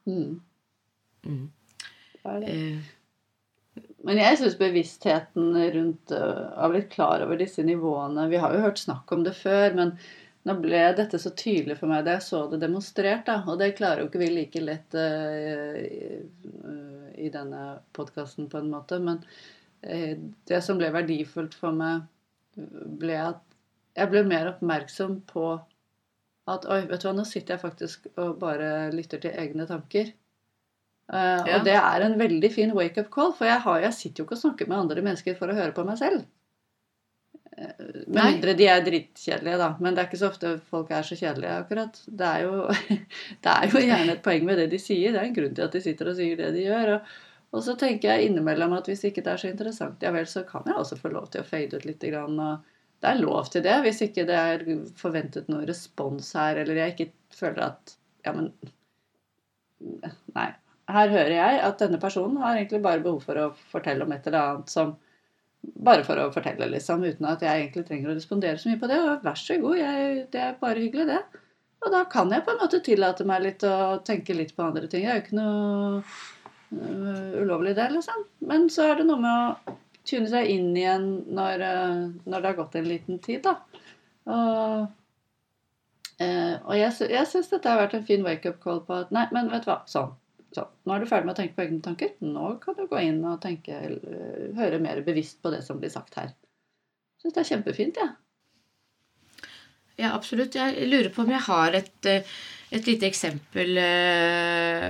Mm. 0.09 0.41
Mm. 1.25 1.45
Det 2.13 2.33
er 2.33 2.43
det. 2.43 2.57
Eh, 4.03 4.07
Men 4.07 4.19
jeg 4.19 4.37
syns 4.37 4.57
bevisstheten 4.59 5.53
rundt 5.75 6.11
å 6.11 6.69
blitt 6.71 6.91
klar 6.91 7.23
over 7.23 7.37
disse 7.39 7.63
nivåene 7.63 8.27
Vi 8.29 8.37
har 8.37 8.53
jo 8.53 8.61
hørt 8.61 8.79
snakk 8.79 9.11
om 9.11 9.23
det 9.23 9.33
før, 9.33 9.73
men 9.73 9.97
nå 10.43 10.57
ble 10.59 10.93
dette 10.97 11.19
så 11.19 11.31
tydelig 11.31 11.77
for 11.79 11.87
meg 11.87 12.03
da 12.03 12.17
jeg 12.17 12.25
så 12.25 12.47
det 12.51 12.59
demonstrert. 12.59 13.25
Da. 13.25 13.43
Og 13.47 13.59
det 13.59 13.77
klarer 13.77 14.03
jo 14.03 14.09
ikke 14.09 14.19
vi 14.19 14.29
like 14.33 14.59
lett 14.59 14.93
uh, 14.93 15.79
øh, 15.79 17.11
i 17.15 17.29
denne 17.31 17.79
podkasten 17.95 18.49
på 18.51 18.59
en 18.59 18.67
måte. 18.73 18.99
Men 18.99 19.21
uh, 19.87 20.17
det 20.49 20.59
som 20.65 20.81
ble 20.81 20.91
verdifullt 20.91 21.55
for 21.55 21.71
meg, 21.71 22.03
ble 22.99 23.15
at 23.23 23.39
jeg 23.95 24.11
ble 24.11 24.25
mer 24.27 24.51
oppmerksom 24.51 25.21
på 25.31 25.47
at 26.51 26.67
oi, 26.67 26.81
vet 26.89 26.99
du 26.99 27.07
hva, 27.07 27.15
nå 27.15 27.23
sitter 27.23 27.55
jeg 27.55 27.63
faktisk 27.63 28.11
og 28.17 28.35
bare 28.41 28.91
lytter 28.91 29.23
til 29.23 29.39
egne 29.39 29.63
tanker. 29.69 30.11
Eh, 31.11 31.41
Ja. 31.47 31.57
Og 31.57 31.65
det 31.67 31.75
er 31.75 32.05
en 32.05 32.15
veldig 32.19 32.51
fin 32.53 32.71
wake-up 32.75 33.09
call, 33.11 33.33
for 33.35 33.49
jeg, 33.49 33.59
har, 33.65 33.81
jeg 33.83 33.93
sitter 33.97 34.23
jo 34.23 34.27
ikke 34.27 34.37
og 34.37 34.43
snakker 34.45 34.69
med 34.71 34.77
andre 34.77 35.03
mennesker 35.03 35.35
for 35.39 35.51
å 35.51 35.57
høre 35.57 35.75
på 35.75 35.83
meg 35.87 35.99
selv. 35.99 36.23
Uh, 37.53 38.07
Med 38.07 38.23
mindre 38.31 38.55
de 38.57 38.65
er 38.71 38.81
drittkjedelige, 38.85 39.57
da. 39.61 39.67
Men 39.83 39.93
det 39.93 40.01
er 40.01 40.07
ikke 40.09 40.21
så 40.23 40.31
ofte 40.31 40.55
folk 40.71 40.89
er 40.95 41.05
så 41.05 41.17
kjedelige, 41.19 41.57
akkurat. 41.65 41.99
Det 42.07 42.29
er, 42.29 42.47
jo, 42.47 42.95
det 43.43 43.51
er 43.57 43.67
jo 43.69 43.83
gjerne 43.83 44.15
et 44.15 44.23
poeng 44.25 44.47
med 44.47 44.57
det 44.63 44.71
de 44.71 44.79
sier. 44.81 45.13
Det 45.13 45.21
er 45.21 45.29
en 45.29 45.35
grunn 45.37 45.53
til 45.59 45.67
at 45.67 45.75
de 45.75 45.83
sitter 45.83 46.09
og 46.09 46.17
sier 46.17 46.39
det 46.39 46.53
de 46.55 46.65
gjør. 46.65 46.95
Og, 46.95 47.11
og 47.53 47.65
så 47.67 47.75
tenker 47.77 48.09
jeg 48.09 48.31
innimellom 48.31 48.73
at 48.79 48.89
hvis 48.89 49.03
ikke 49.11 49.21
det 49.25 49.35
er 49.35 49.43
så 49.43 49.51
interessant, 49.51 50.01
ja 50.01 50.13
vel, 50.15 50.25
så 50.29 50.41
kan 50.47 50.65
jeg 50.65 50.79
også 50.79 50.97
få 51.03 51.11
lov 51.13 51.27
til 51.29 51.43
å 51.43 51.49
fade 51.51 51.77
ut 51.77 51.85
litt. 51.85 52.01
Grann, 52.01 52.39
og 52.41 52.63
det 53.03 53.11
er 53.11 53.21
lov 53.21 53.51
til 53.53 53.61
det, 53.67 53.75
hvis 53.85 54.01
ikke 54.07 54.25
det 54.25 54.39
er 54.39 54.65
forventet 54.97 55.51
noen 55.51 55.67
respons 55.69 56.31
her, 56.39 56.63
eller 56.63 56.79
jeg 56.79 56.95
ikke 56.95 57.11
føler 57.35 57.67
at 57.67 57.99
Ja, 58.23 58.31
men 58.31 58.53
Nei. 60.33 60.53
Her 60.93 61.09
hører 61.11 61.33
jeg 61.35 61.61
at 61.67 61.81
denne 61.81 61.99
personen 62.01 62.37
har 62.41 62.55
egentlig 62.57 62.81
bare 62.85 63.01
behov 63.03 63.23
for 63.25 63.39
å 63.41 63.47
fortelle 63.71 64.05
om 64.05 64.13
et 64.15 64.29
eller 64.29 64.43
annet 64.43 64.73
som 64.73 64.95
Bare 65.63 66.03
for 66.03 66.19
å 66.19 66.25
fortelle, 66.35 66.65
liksom, 66.67 67.05
uten 67.07 67.23
at 67.29 67.39
jeg 67.45 67.61
egentlig 67.61 67.85
trenger 67.87 68.09
å 68.11 68.13
respondere 68.17 68.59
så 68.59 68.67
mye 68.67 68.79
på 68.81 68.87
det. 68.91 68.97
Og 68.99 69.21
vær 69.23 69.37
så 69.39 69.55
god, 69.61 69.77
jeg, 69.79 70.17
det 70.33 70.41
er 70.43 70.57
bare 70.59 70.81
hyggelig, 70.83 71.05
det. 71.07 71.39
Og 71.85 71.93
da 71.93 72.01
kan 72.11 72.33
jeg 72.35 72.43
på 72.43 72.51
en 72.51 72.59
måte 72.59 72.81
tillate 72.83 73.23
meg 73.29 73.45
litt 73.45 73.63
å 73.63 73.77
tenke 74.03 74.35
litt 74.35 74.51
på 74.57 74.65
andre 74.65 74.89
ting. 74.91 75.05
Det 75.05 75.13
er 75.13 75.21
jo 75.21 75.23
ikke 75.23 75.37
noe 75.37 76.01
uh, 76.03 77.37
ulovlig, 77.45 77.77
det, 77.79 77.85
liksom. 77.95 78.25
Men 78.51 78.67
så 78.75 78.89
er 78.89 78.99
det 78.99 79.05
noe 79.07 79.23
med 79.23 79.71
å 79.71 79.77
tune 80.03 80.27
seg 80.33 80.51
inn 80.51 80.75
igjen 80.75 81.07
når, 81.39 81.63
uh, 81.63 82.03
når 82.27 82.43
det 82.43 82.51
har 82.51 82.59
gått 82.59 82.75
en 82.81 82.91
liten 82.91 83.23
tid, 83.23 83.47
da. 83.47 83.55
Og, 84.27 84.91
Uh, 86.21 86.59
og 86.69 86.75
jeg, 86.77 86.91
sy- 86.93 87.07
jeg 87.09 87.25
syns 87.27 87.47
dette 87.49 87.71
har 87.71 87.79
vært 87.79 87.95
en 87.97 88.03
fin 88.05 88.21
wake-up 88.23 88.59
call 88.61 88.83
på 88.85 88.99
at 89.01 89.09
nei, 89.15 89.23
men 89.33 89.47
vet 89.49 89.63
du 89.65 89.71
hva, 89.71 89.79
sånn. 89.89 90.11
Sånn. 90.57 90.71
Nå 90.85 90.95
er 90.95 91.03
du 91.03 91.09
ferdig 91.09 91.29
med 91.29 91.35
å 91.35 91.39
tenke 91.41 91.57
på 91.57 91.65
egne 91.65 91.83
tanker. 91.85 92.15
Nå 92.25 92.55
kan 92.63 92.77
du 92.77 92.85
gå 92.89 92.99
inn 93.03 93.21
og 93.29 93.41
tenke, 93.43 93.79
øh, 93.89 94.49
høre 94.57 94.81
mer 94.83 95.01
bevisst 95.05 95.41
på 95.43 95.53
det 95.53 95.63
som 95.65 95.79
blir 95.81 95.93
sagt 95.93 96.17
her. 96.19 96.33
Jeg 96.33 97.25
syns 97.25 97.37
det 97.37 97.43
er 97.43 97.49
kjempefint, 97.53 98.01
jeg. 98.01 98.13
Ja, 100.01 100.13
absolutt. 100.13 100.57
Jeg 100.57 100.87
lurer 100.89 101.11
på 101.13 101.23
om 101.23 101.31
jeg 101.31 101.45
har 101.45 101.75
et, 101.77 102.05
eh, 102.09 102.29
et 102.73 102.87
lite 102.89 103.07
eksempel 103.07 103.77
eh, 103.77 104.87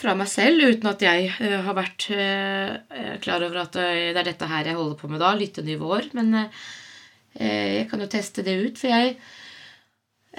fra 0.00 0.14
meg 0.16 0.30
selv, 0.30 0.64
uten 0.64 0.88
at 0.90 1.02
jeg 1.04 1.28
eh, 1.42 1.58
har 1.66 1.76
vært 1.76 2.08
eh, 2.14 3.16
klar 3.22 3.44
over 3.44 3.64
at 3.64 3.76
eh, 3.80 4.10
det 4.14 4.22
er 4.22 4.30
dette 4.32 4.48
her 4.48 4.70
jeg 4.70 4.78
holder 4.78 4.96
på 5.00 5.10
med 5.12 5.20
da, 5.22 5.34
lyttenivåer. 5.36 6.10
Men 6.16 6.34
eh, 6.40 7.80
jeg 7.80 7.88
kan 7.90 8.00
jo 8.02 8.10
teste 8.10 8.46
det 8.46 8.56
ut, 8.62 8.80
for 8.80 8.94
jeg 8.94 9.16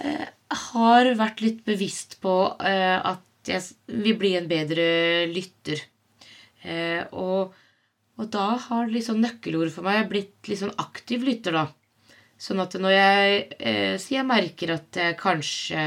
eh, 0.01 0.27
har 0.71 1.11
vært 1.19 1.43
litt 1.45 1.61
bevisst 1.67 2.17
på 2.23 2.35
eh, 2.57 2.97
at 3.41 3.49
jeg 3.49 4.01
vil 4.05 4.17
bli 4.21 4.35
en 4.37 4.49
bedre 4.49 4.85
lytter. 5.31 5.81
Eh, 6.61 7.01
og, 7.17 7.55
og 8.21 8.31
da 8.33 8.47
har 8.67 8.91
liksom 8.91 9.21
nøkkelordet 9.21 9.73
for 9.73 9.87
meg 9.87 10.09
blitt 10.11 10.49
litt 10.49 10.61
sånn 10.61 10.75
aktiv 10.81 11.25
lytter, 11.25 11.57
da. 11.57 11.65
Sånn 12.41 12.61
at 12.61 12.73
når 12.81 12.93
jeg 12.95 13.41
eh, 13.59 13.95
Så 14.01 14.15
jeg 14.15 14.25
merker 14.25 14.73
at 14.73 14.97
jeg 14.97 15.17
kanskje 15.19 15.81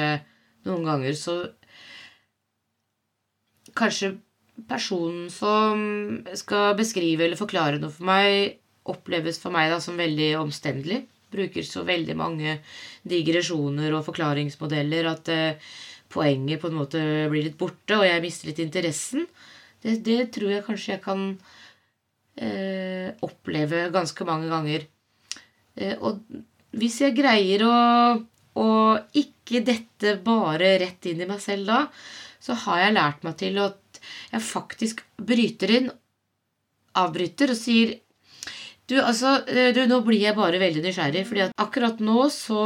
noen 0.68 0.84
ganger 0.86 1.16
så 1.18 1.38
Kanskje 3.74 4.12
personen 4.70 5.32
som 5.34 5.80
skal 6.38 6.76
beskrive 6.78 7.24
eller 7.26 7.40
forklare 7.40 7.80
noe 7.82 7.90
for 7.90 8.06
meg, 8.06 8.60
oppleves 8.86 9.40
for 9.42 9.50
meg 9.50 9.72
da 9.72 9.80
som 9.82 9.98
veldig 9.98 10.28
omstendelig. 10.38 11.00
Bruker 11.34 11.66
så 11.66 11.82
veldig 11.82 12.14
mange 12.14 12.60
digresjoner 13.02 13.96
og 13.96 14.04
forklaringsmodeller 14.06 15.08
at 15.10 15.32
eh, 15.34 15.72
poenget 16.14 16.62
på 16.62 16.70
en 16.70 16.78
måte 16.78 17.02
blir 17.32 17.48
litt 17.48 17.58
borte, 17.60 17.98
og 17.98 18.06
jeg 18.06 18.22
mister 18.24 18.50
litt 18.50 18.62
interessen. 18.64 19.26
Det, 19.82 19.98
det 20.06 20.20
tror 20.34 20.54
jeg 20.54 20.66
kanskje 20.66 20.94
jeg 20.94 21.04
kan 21.04 21.24
eh, 22.40 23.10
oppleve 23.26 23.88
ganske 23.94 24.26
mange 24.28 24.50
ganger. 24.52 24.86
Eh, 25.76 25.96
og 25.98 26.22
hvis 26.74 27.00
jeg 27.04 27.16
greier 27.16 27.66
å, 27.66 27.78
å 28.60 28.68
ikke 29.18 29.62
dette 29.66 30.16
bare 30.24 30.76
rett 30.82 31.10
inn 31.10 31.22
i 31.24 31.28
meg 31.28 31.42
selv 31.42 31.68
da, 31.70 31.80
så 32.44 32.56
har 32.66 32.84
jeg 32.84 32.96
lært 32.96 33.26
meg 33.26 33.36
til 33.40 33.60
at 33.62 34.00
jeg 34.34 34.44
faktisk 34.44 35.04
bryter 35.16 35.72
inn, 35.78 35.92
avbryter 36.94 37.54
og 37.54 37.58
sier 37.58 38.00
Du, 38.84 38.98
altså, 39.00 39.38
eh, 39.48 39.70
du, 39.72 39.80
nå 39.88 40.02
blir 40.04 40.20
jeg 40.20 40.36
bare 40.36 40.58
veldig 40.60 40.82
nysgjerrig, 40.84 41.22
fordi 41.24 41.40
at 41.46 41.54
akkurat 41.62 42.02
nå 42.04 42.26
så 42.28 42.64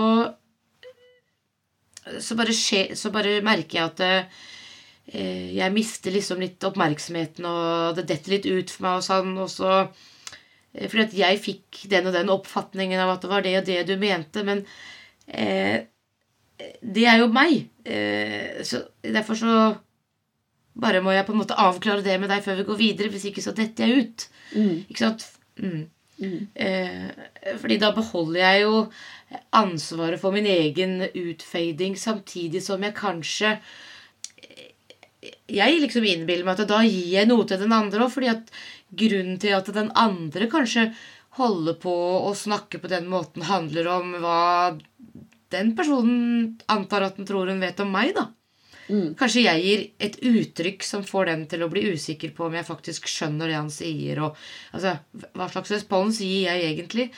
så 2.23 2.37
bare, 2.39 2.55
skje, 2.57 2.85
så 2.99 3.13
bare 3.15 3.39
merker 3.45 3.79
jeg 3.79 3.91
at 3.91 4.05
eh, 4.07 5.51
jeg 5.57 5.75
mister 5.75 6.15
liksom 6.15 6.43
litt 6.43 6.65
oppmerksomheten, 6.69 7.47
og 7.49 7.99
det 7.99 8.07
detter 8.11 8.37
litt 8.37 8.49
ut 8.49 8.73
for 8.73 8.87
meg 8.87 9.01
og 9.01 9.07
sånn, 9.07 9.35
og 9.41 9.51
så 9.53 9.73
eh, 9.81 10.89
Fordi 10.89 11.05
at 11.05 11.19
jeg 11.19 11.43
fikk 11.45 11.85
den 11.93 12.11
og 12.11 12.17
den 12.17 12.33
oppfatningen 12.33 13.01
av 13.05 13.17
at 13.17 13.25
det 13.25 13.33
var 13.33 13.47
det 13.47 13.55
og 13.61 13.69
det 13.69 13.83
du 13.89 13.95
mente, 14.01 14.45
men 14.47 14.65
eh, 15.27 15.87
det 16.83 17.05
er 17.07 17.21
jo 17.23 17.29
meg. 17.31 17.69
Eh, 17.87 18.65
så 18.67 18.83
derfor 19.05 19.39
så 19.39 19.59
bare 20.79 21.03
må 21.03 21.15
jeg 21.15 21.27
på 21.27 21.35
en 21.35 21.41
måte 21.41 21.59
avklare 21.59 22.05
det 22.07 22.19
med 22.23 22.31
deg 22.31 22.43
før 22.45 22.61
vi 22.61 22.67
går 22.69 22.81
videre, 22.81 23.13
hvis 23.13 23.29
ikke 23.31 23.45
så 23.45 23.55
detter 23.57 23.87
jeg 23.87 24.05
ut. 24.05 24.27
Mm. 24.55 24.75
Ikke 24.87 25.03
sant? 25.03 25.27
Mm. 25.59 25.87
Mm. 26.19 26.49
Eh, 26.55 27.11
fordi 27.61 27.79
da 27.79 27.93
beholder 27.95 28.41
jeg 28.41 28.63
jo 28.65 28.79
ansvaret 29.55 30.19
for 30.21 30.35
min 30.35 30.49
egen 30.51 31.03
utfading, 31.07 31.95
samtidig 31.99 32.63
som 32.65 32.83
jeg 32.83 32.97
kanskje 32.97 33.59
Jeg 35.49 35.81
liksom 35.81 36.05
innbiller 36.07 36.47
meg 36.47 36.61
at 36.61 36.69
da 36.71 36.83
gir 36.85 37.09
jeg 37.11 37.29
noe 37.29 37.45
til 37.49 37.59
den 37.61 37.73
andre 37.75 38.05
òg, 38.05 38.13
fordi 38.13 38.29
at 38.31 38.51
grunnen 38.95 39.39
til 39.41 39.55
at 39.57 39.71
den 39.75 39.89
andre 39.97 40.47
kanskje 40.51 40.91
holder 41.39 41.77
på 41.81 41.95
å 42.29 42.35
snakke 42.37 42.81
på 42.83 42.91
den 42.91 43.09
måten, 43.11 43.45
handler 43.49 43.89
om 43.93 44.13
hva 44.23 44.43
den 45.53 45.75
personen 45.77 46.59
antar 46.71 47.07
at 47.09 47.19
den 47.19 47.29
tror 47.29 47.51
hun 47.51 47.63
vet 47.63 47.81
om 47.83 47.91
meg, 47.93 48.15
da. 48.17 48.29
Mm. 48.89 49.13
Kanskje 49.21 49.45
jeg 49.45 49.65
gir 49.65 49.83
et 50.01 50.17
uttrykk 50.25 50.87
som 50.87 51.05
får 51.05 51.29
den 51.29 51.45
til 51.51 51.65
å 51.65 51.69
bli 51.73 51.85
usikker 51.93 52.33
på 52.37 52.47
om 52.47 52.57
jeg 52.57 52.69
faktisk 52.69 53.09
skjønner 53.11 53.51
det 53.51 53.59
han 53.59 53.73
sier. 53.73 54.23
Og, 54.25 54.39
altså, 54.77 54.97
hva 55.37 55.49
slags 55.53 55.75
respons 55.75 56.23
gir 56.25 56.49
jeg 56.49 56.65
egentlig? 56.71 57.11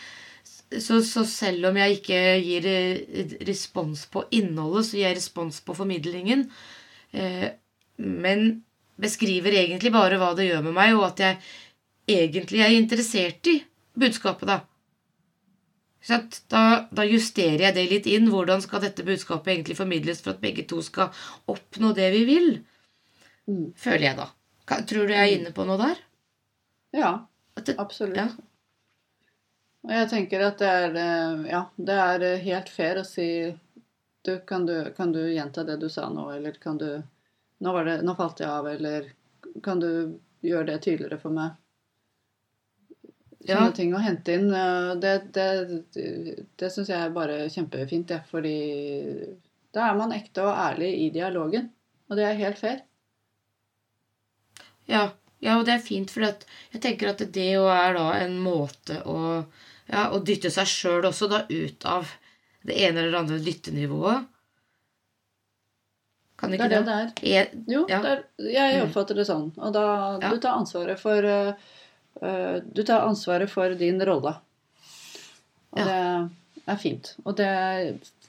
Så, 0.70 1.00
så 1.06 1.24
selv 1.26 1.70
om 1.70 1.78
jeg 1.78 1.98
ikke 1.98 2.18
gir 2.42 2.66
eh, 2.70 3.36
respons 3.46 4.04
på 4.10 4.24
innholdet, 4.38 4.86
så 4.86 4.98
gir 4.98 5.08
jeg 5.08 5.18
respons 5.18 5.62
på 5.66 5.74
formidlingen. 5.78 6.46
Eh, 7.14 7.48
men 8.00 8.62
beskriver 9.00 9.56
egentlig 9.56 9.92
bare 9.94 10.18
hva 10.20 10.34
det 10.36 10.50
gjør 10.50 10.66
med 10.68 10.76
meg, 10.76 10.94
og 10.98 11.08
at 11.10 11.24
jeg 11.24 12.20
egentlig 12.20 12.62
er 12.64 12.76
interessert 12.76 13.50
i 13.50 13.60
budskapet, 13.98 14.48
da. 14.50 14.60
Da, 16.08 16.88
da 16.90 17.04
justerer 17.04 17.66
jeg 17.66 17.76
det 17.76 17.86
litt 17.90 18.06
inn. 18.08 18.30
Hvordan 18.32 18.62
skal 18.64 18.84
dette 18.84 19.04
budskapet 19.06 19.54
egentlig 19.54 19.76
formidles 19.78 20.22
for 20.24 20.34
at 20.34 20.42
begge 20.42 20.64
to 20.68 20.80
skal 20.84 21.12
oppnå 21.50 21.92
det 21.96 22.08
vi 22.14 22.22
vil? 22.28 22.52
Mm. 23.50 23.66
Føler 23.76 24.06
jeg, 24.10 24.16
da. 24.20 24.30
Tror 24.88 25.08
du 25.08 25.12
jeg 25.12 25.20
er 25.20 25.34
inne 25.38 25.52
på 25.54 25.66
noe 25.68 25.80
der? 25.80 26.00
Ja, 26.96 27.10
det, 27.60 27.76
absolutt. 27.78 28.16
Ja. 28.16 28.28
Og 29.86 29.92
jeg 29.94 30.08
tenker 30.10 30.44
at 30.44 30.60
det 30.60 30.70
er 30.70 30.96
eh, 31.00 31.44
Ja, 31.50 31.62
det 31.76 31.96
er 32.04 32.24
eh, 32.26 32.42
helt 32.44 32.68
fair 32.72 33.00
å 33.00 33.06
si 33.06 33.28
du, 34.24 34.34
kan, 34.46 34.66
du, 34.68 34.90
kan 34.96 35.12
du 35.12 35.22
gjenta 35.32 35.64
det 35.64 35.78
du 35.80 35.88
sa 35.88 36.08
nå, 36.12 36.26
eller 36.36 36.58
kan 36.60 36.78
du 36.80 36.90
Nå, 37.60 37.72
var 37.76 37.84
det, 37.84 37.98
nå 38.04 38.14
falt 38.16 38.40
jeg 38.40 38.48
av, 38.48 38.66
eller 38.70 39.10
kan 39.64 39.80
du 39.82 40.16
gjøre 40.40 40.70
det 40.70 40.78
tydeligere 40.86 41.18
for 41.20 41.34
meg? 41.36 41.58
Sånne 43.40 43.70
Ja. 43.70 43.72
ting 43.72 43.94
å 43.96 44.00
hente 44.04 44.34
inn, 44.36 44.50
det, 45.00 45.12
det, 45.32 45.46
det 46.60 46.68
syns 46.72 46.88
jeg 46.92 46.98
er 47.06 47.10
bare 47.14 47.46
kjempefint, 47.48 48.10
jeg. 48.12 48.22
Fordi 48.28 48.56
da 49.72 49.86
er 49.90 49.96
man 49.96 50.12
ekte 50.12 50.44
og 50.44 50.52
ærlig 50.60 50.90
i 51.06 51.10
dialogen. 51.14 51.70
Og 52.10 52.16
det 52.18 52.26
er 52.26 52.34
helt 52.42 52.58
fair. 52.58 52.82
Ja, 54.90 55.06
ja, 55.40 55.54
og 55.58 55.64
det 55.64 55.74
er 55.78 55.84
fint, 55.84 56.10
for 56.10 56.20
jeg 56.26 56.80
tenker 56.82 57.12
at 57.14 57.22
det 57.32 57.46
jo 57.54 57.64
er 57.70 57.94
da 57.96 58.08
en 58.20 58.36
måte 58.42 58.98
å, 59.08 59.44
ja, 59.88 60.08
å 60.12 60.18
dytte 60.26 60.50
seg 60.52 60.66
sjøl 60.68 61.06
også 61.08 61.28
da 61.30 61.44
ut 61.48 61.86
av 61.88 62.10
det 62.66 62.76
ene 62.76 63.06
eller 63.06 63.22
andre 63.22 63.38
lyttenivået. 63.40 64.26
Kan 66.40 66.50
Det 66.52 66.58
ikke 66.58 66.66
er 66.66 66.74
det 66.74 66.84
det 66.84 67.32
er. 67.32 67.48
Jo, 67.68 67.86
Ja. 67.88 68.00
det 68.02 68.10
er, 68.10 68.24
jeg 68.52 68.80
Mm. 68.80 68.86
oppfatter 68.88 69.14
det 69.14 69.26
sånn. 69.28 69.52
Og 69.58 69.72
da 69.72 70.18
du 70.18 70.38
tar 70.38 70.56
ansvaret 70.58 70.98
for 70.98 71.24
eh, 71.24 71.52
Du 72.20 72.82
tar 72.84 73.06
ansvaret 73.06 73.48
for 73.50 73.72
din 73.78 74.00
rolle. 74.04 74.34
Og 75.72 75.78
Ja. 75.78 75.84
det 75.86 76.68
er 76.68 76.76
fint. 76.82 77.12
Og 77.24 77.36
det 77.36 77.50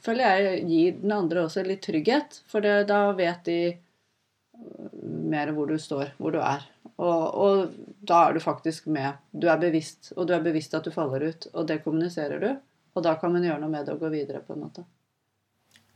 føler 0.02 0.24
jeg 0.42 0.66
gir 0.70 0.92
den 1.02 1.12
andre 1.12 1.44
også 1.46 1.64
litt 1.66 1.82
trygghet, 1.86 2.42
for 2.48 2.62
det, 2.62 2.88
da 2.88 3.12
vet 3.18 3.44
de 3.46 3.58
eh, 3.74 4.92
mer 5.04 5.52
hvor 5.54 5.68
du 5.68 5.78
står, 5.82 6.14
hvor 6.18 6.32
du 6.32 6.40
er. 6.40 6.64
Og, 6.98 7.24
og 7.36 7.74
da 8.06 8.28
er 8.30 8.34
du 8.34 8.40
faktisk 8.44 8.88
med. 8.88 9.18
Du 9.34 9.48
er 9.50 9.58
bevisst, 9.62 10.12
og 10.16 10.28
du 10.30 10.34
er 10.38 10.44
bevisst 10.46 10.74
at 10.78 10.86
du 10.86 10.92
faller 10.94 11.28
ut, 11.32 11.48
og 11.54 11.68
det 11.68 11.84
kommuniserer 11.84 12.40
du. 12.42 12.52
Og 12.96 13.04
da 13.06 13.16
kan 13.16 13.32
man 13.34 13.44
gjøre 13.46 13.60
noe 13.62 13.72
med 13.72 13.86
det 13.88 13.94
og 13.96 14.00
gå 14.04 14.10
videre, 14.14 14.42
på 14.46 14.54
en 14.54 14.64
måte. 14.66 14.86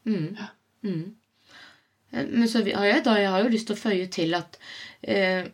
Mm. 0.05 0.37
Mm. 0.85 1.15
Eh, 2.11 2.25
Men 2.29 2.47
så 2.49 2.61
har 2.65 2.85
jeg 2.85 3.03
da 3.05 3.15
jeg 3.19 3.29
har 3.33 3.43
jo 3.45 3.53
lyst 3.53 3.67
til 3.69 3.77
å 3.77 3.83
føye 3.85 4.09
til 4.13 4.33
at 4.37 4.57
eh, 5.01 5.47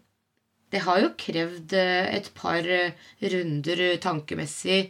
det 0.71 0.83
har 0.85 1.01
jo 1.03 1.11
krevd 1.19 1.73
eh, 1.75 2.07
et 2.15 2.29
par 2.37 2.63
eh, 2.63 2.95
runder 3.33 3.83
eh, 3.89 3.99
tankemessig. 4.01 4.85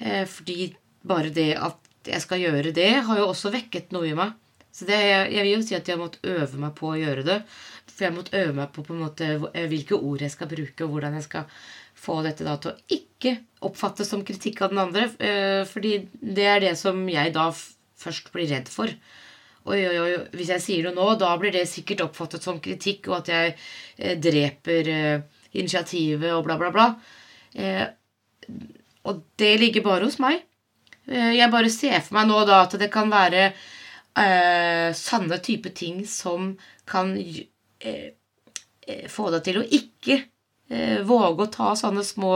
Fordi 0.00 0.70
bare 1.04 1.28
det 1.28 1.50
at 1.60 2.08
jeg 2.08 2.22
skal 2.24 2.40
gjøre 2.40 2.70
det, 2.72 3.02
har 3.04 3.18
jo 3.20 3.26
også 3.28 3.50
vekket 3.52 3.90
noe 3.92 4.06
i 4.08 4.14
meg. 4.16 4.30
Så 4.72 4.86
det, 4.88 4.96
jeg, 4.96 5.42
vil 5.42 5.50
jo 5.50 5.58
si 5.60 5.76
at 5.76 5.84
jeg 5.84 5.98
har 5.98 6.00
måttet 6.00 6.24
øve 6.24 6.60
meg 6.62 6.72
på 6.78 6.88
å 6.88 6.96
gjøre 6.96 7.24
det. 7.26 7.36
For 7.84 8.06
jeg 8.06 8.08
har 8.08 8.16
måttet 8.16 8.38
øve 8.40 8.54
meg 8.56 8.72
på, 8.72 8.84
på 8.86 8.96
måte, 8.96 9.28
hvilke 9.68 9.98
ord 9.98 10.24
jeg 10.24 10.32
skal 10.32 10.48
bruke, 10.48 10.86
og 10.86 10.94
hvordan 10.94 11.18
jeg 11.18 11.26
skal 11.26 11.60
få 12.00 12.16
dette 12.24 12.48
da 12.48 12.56
til 12.56 12.72
å 12.72 12.96
ikke 12.96 13.34
oppfattes 13.68 14.08
som 14.08 14.24
kritikk 14.24 14.64
av 14.64 14.72
den 14.72 14.80
andre. 14.86 15.04
Fordi 15.68 15.92
det 16.16 16.48
er 16.48 16.64
det 16.64 16.72
som 16.80 17.04
jeg 17.12 17.36
da 17.36 17.50
først 17.52 18.32
blir 18.32 18.48
redd 18.54 18.72
for. 18.72 18.88
Oi, 19.68 19.80
oi, 19.84 19.96
oi, 20.00 20.12
hvis 20.32 20.50
jeg 20.54 20.64
sier 20.64 20.86
noe 20.86 20.96
nå, 20.96 21.06
da 21.20 21.34
blir 21.40 21.52
det 21.52 21.66
sikkert 21.68 22.06
oppfattet 22.06 22.44
som 22.46 22.60
kritikk, 22.64 23.10
og 23.10 23.18
at 23.20 23.32
jeg 23.32 23.56
eh, 23.98 24.14
dreper 24.16 24.88
eh, 24.88 25.42
initiativet 25.52 26.32
og 26.32 26.46
bla, 26.46 26.56
bla, 26.60 26.70
bla. 26.72 26.86
Eh, 27.52 27.84
og 29.04 29.20
det 29.40 29.52
ligger 29.60 29.84
bare 29.84 30.08
hos 30.08 30.16
meg. 30.22 30.40
Eh, 31.10 31.34
jeg 31.36 31.52
bare 31.52 31.72
ser 31.72 32.00
for 32.00 32.16
meg 32.18 32.30
nå 32.30 32.40
da 32.48 32.62
at 32.64 32.76
det 32.80 32.90
kan 32.92 33.12
være 33.12 33.50
eh, 33.50 34.88
sanne 34.96 35.40
type 35.44 35.72
ting 35.76 36.04
som 36.08 36.54
kan 36.88 37.12
eh, 37.18 38.10
få 39.10 39.30
deg 39.34 39.46
til 39.46 39.60
å 39.60 39.66
ikke 39.66 40.22
våge 41.02 41.42
å 41.42 41.50
ta 41.50 41.72
sånne 41.74 42.04
små 42.06 42.34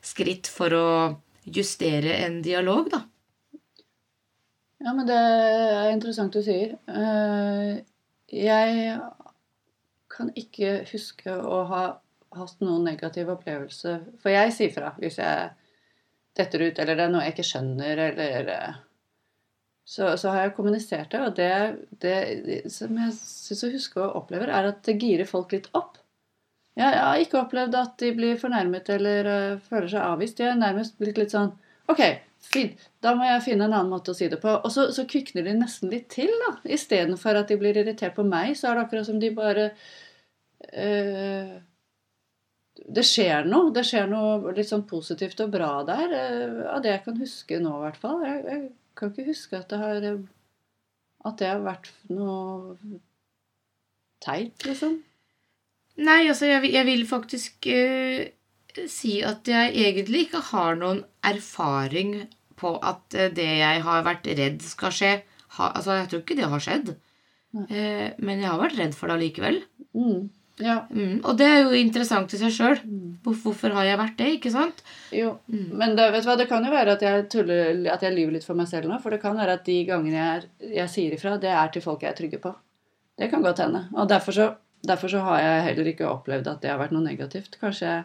skritt 0.00 0.48
for 0.48 0.72
å 0.72 0.86
justere 1.44 2.14
en 2.24 2.38
dialog, 2.40 2.86
da. 2.88 3.02
Ja, 4.84 4.92
men 4.92 5.06
det 5.08 5.16
er 5.16 5.90
interessant 5.94 6.34
du 6.36 6.42
sier. 6.44 6.76
Eh, 6.88 7.82
Jeg 8.34 8.96
kan 10.12 10.30
ikke 10.38 10.80
huske 10.90 11.32
å 11.34 11.62
ha 11.70 11.82
hatt 12.34 12.60
noen 12.64 12.84
negativ 12.86 13.30
opplevelse. 13.32 13.98
For 14.22 14.32
jeg 14.34 14.52
sier 14.56 14.72
fra 14.74 14.92
hvis 14.98 15.20
jeg 15.20 15.52
detter 16.36 16.64
ut, 16.66 16.78
eller 16.82 16.98
det 16.98 17.04
er 17.06 17.12
noe 17.14 17.22
jeg 17.24 17.34
ikke 17.36 17.46
skjønner, 17.50 18.02
eller 18.10 18.50
eh, 18.56 18.80
Så, 19.86 20.14
så 20.16 20.30
har 20.32 20.46
jeg 20.46 20.54
kommunisert 20.56 21.10
det, 21.12 21.20
og 21.20 21.34
det, 21.36 21.48
det 22.00 22.72
som 22.72 22.96
jeg 22.96 23.12
syns 23.18 23.64
å 23.66 23.72
huske 23.74 24.00
og 24.00 24.14
opplever, 24.22 24.48
er 24.48 24.70
at 24.70 24.78
det 24.86 24.94
girer 25.02 25.28
folk 25.28 25.52
litt 25.52 25.68
opp. 25.76 25.98
Jeg, 26.74 26.88
jeg 26.88 27.02
har 27.04 27.20
ikke 27.20 27.40
opplevd 27.42 27.76
at 27.78 27.92
de 28.00 28.12
blir 28.16 28.38
fornærmet 28.40 28.88
eller 28.96 29.28
eh, 29.30 29.58
føler 29.68 29.90
seg 29.92 30.06
avvist. 30.06 30.38
De 30.40 30.48
er 30.48 30.56
nærmest 30.58 30.96
blitt 30.98 31.20
litt 31.20 31.34
sånn 31.36 31.52
OK, 31.92 32.00
fint. 32.52 32.80
Da 33.04 33.14
må 33.16 33.26
jeg 33.28 33.42
finne 33.44 33.66
en 33.66 33.74
annen 33.74 33.92
måte 33.92 34.12
å 34.12 34.16
si 34.16 34.28
det 34.30 34.40
på. 34.42 34.52
Og 34.60 34.72
så, 34.72 34.88
så 34.94 35.06
kvikner 35.10 35.46
de 35.46 35.54
nesten 35.58 35.92
litt 35.92 36.08
til, 36.14 36.32
da. 36.44 36.56
Istedenfor 36.76 37.40
at 37.40 37.52
de 37.52 37.58
blir 37.60 37.78
irritert 37.80 38.16
på 38.16 38.26
meg, 38.26 38.54
så 38.58 38.70
er 38.70 38.78
det 38.78 38.84
akkurat 38.86 39.08
som 39.08 39.20
de 39.22 39.30
bare 39.34 39.68
øh, 40.84 41.54
Det 42.98 43.06
skjer 43.06 43.48
noe. 43.50 43.72
Det 43.74 43.86
skjer 43.88 44.10
noe 44.10 44.54
litt 44.56 44.70
sånn 44.70 44.86
positivt 44.90 45.42
og 45.44 45.54
bra 45.54 45.72
der. 45.88 46.14
Øh, 46.20 46.60
av 46.74 46.84
det 46.84 46.94
jeg 46.94 47.04
kan 47.08 47.20
huske 47.22 47.60
nå, 47.62 47.74
i 47.78 47.86
hvert 47.86 48.00
fall. 48.04 48.22
Jeg, 48.28 48.44
jeg 48.50 48.62
kan 48.98 49.12
ikke 49.12 49.30
huske 49.32 49.58
at 49.58 49.74
det 49.74 49.82
har 49.82 50.08
At 51.24 51.40
det 51.40 51.48
har 51.48 51.64
vært 51.64 51.90
noe 52.12 52.76
teit, 54.24 54.64
liksom. 54.64 55.02
Nei, 56.04 56.24
altså, 56.26 56.48
jeg, 56.50 56.72
jeg 56.74 56.86
vil 56.88 57.04
faktisk 57.06 57.68
eh, 57.70 58.32
si 58.90 59.16
at 59.26 59.46
jeg 59.48 59.72
egentlig 59.86 60.26
ikke 60.28 60.40
har 60.52 60.76
noen 60.80 61.04
erfaring 61.24 62.14
på 62.60 62.74
at 62.82 63.14
eh, 63.18 63.30
det 63.34 63.48
jeg 63.60 63.82
har 63.86 64.04
vært 64.06 64.26
redd 64.38 64.62
skal 64.62 64.92
skje 64.94 65.12
ha, 65.58 65.68
Altså, 65.76 65.94
jeg 66.00 66.08
tror 66.10 66.22
ikke 66.24 66.36
det 66.40 66.48
har 66.50 66.62
skjedd. 66.62 66.94
Eh, 67.70 68.08
men 68.18 68.40
jeg 68.42 68.48
har 68.50 68.58
vært 68.58 68.78
redd 68.80 68.94
for 68.98 69.06
det 69.10 69.14
allikevel. 69.20 69.60
Mm. 69.94 70.24
Ja. 70.62 70.80
Mm, 70.90 71.20
og 71.26 71.36
det 71.38 71.46
er 71.50 71.60
jo 71.64 71.70
interessant 71.78 72.30
i 72.34 72.38
seg 72.38 72.52
sjøl. 72.54 72.80
Mm. 72.86 73.12
Hvorfor 73.26 73.74
har 73.74 73.86
jeg 73.88 73.98
vært 73.98 74.16
det? 74.18 74.28
ikke 74.36 74.52
sant? 74.54 74.82
Jo, 75.14 75.36
Mm. 75.50 75.70
men 75.78 75.94
det, 75.98 76.08
vet 76.14 76.22
du 76.22 76.28
hva, 76.30 76.36
det 76.38 76.48
kan 76.50 76.64
jo 76.66 76.70
være 76.74 76.92
at 76.94 77.02
jeg 77.02 77.28
tuller, 77.30 77.86
at 77.90 78.02
jeg 78.02 78.14
lyver 78.14 78.32
litt 78.36 78.44
for 78.46 78.54
meg 78.58 78.68
selv 78.70 78.90
nå. 78.90 78.98
For 79.02 79.10
det 79.14 79.20
kan 79.22 79.36
være 79.38 79.56
at 79.58 79.64
de 79.66 79.78
gangene 79.86 80.18
jeg, 80.18 80.50
jeg 80.74 80.88
sier 80.90 81.14
ifra, 81.16 81.36
det 81.42 81.50
er 81.50 81.68
til 81.74 81.82
folk 81.82 82.02
jeg 82.02 82.10
er 82.12 82.18
trygge 82.18 82.38
på. 82.42 82.54
Det 83.18 83.30
kan 83.30 83.42
godt 83.42 83.62
hende. 83.62 83.84
Og 83.94 84.08
derfor 84.10 84.32
så, 84.34 84.48
derfor 84.86 85.08
så 85.10 85.22
har 85.26 85.40
jeg 85.42 85.64
heller 85.70 85.90
ikke 85.94 86.10
opplevd 86.10 86.50
at 86.50 86.62
det 86.62 86.70
har 86.70 86.78
vært 86.82 86.94
noe 86.94 87.02
negativt. 87.06 87.58
Kanskje 87.62 87.86
jeg 87.90 88.04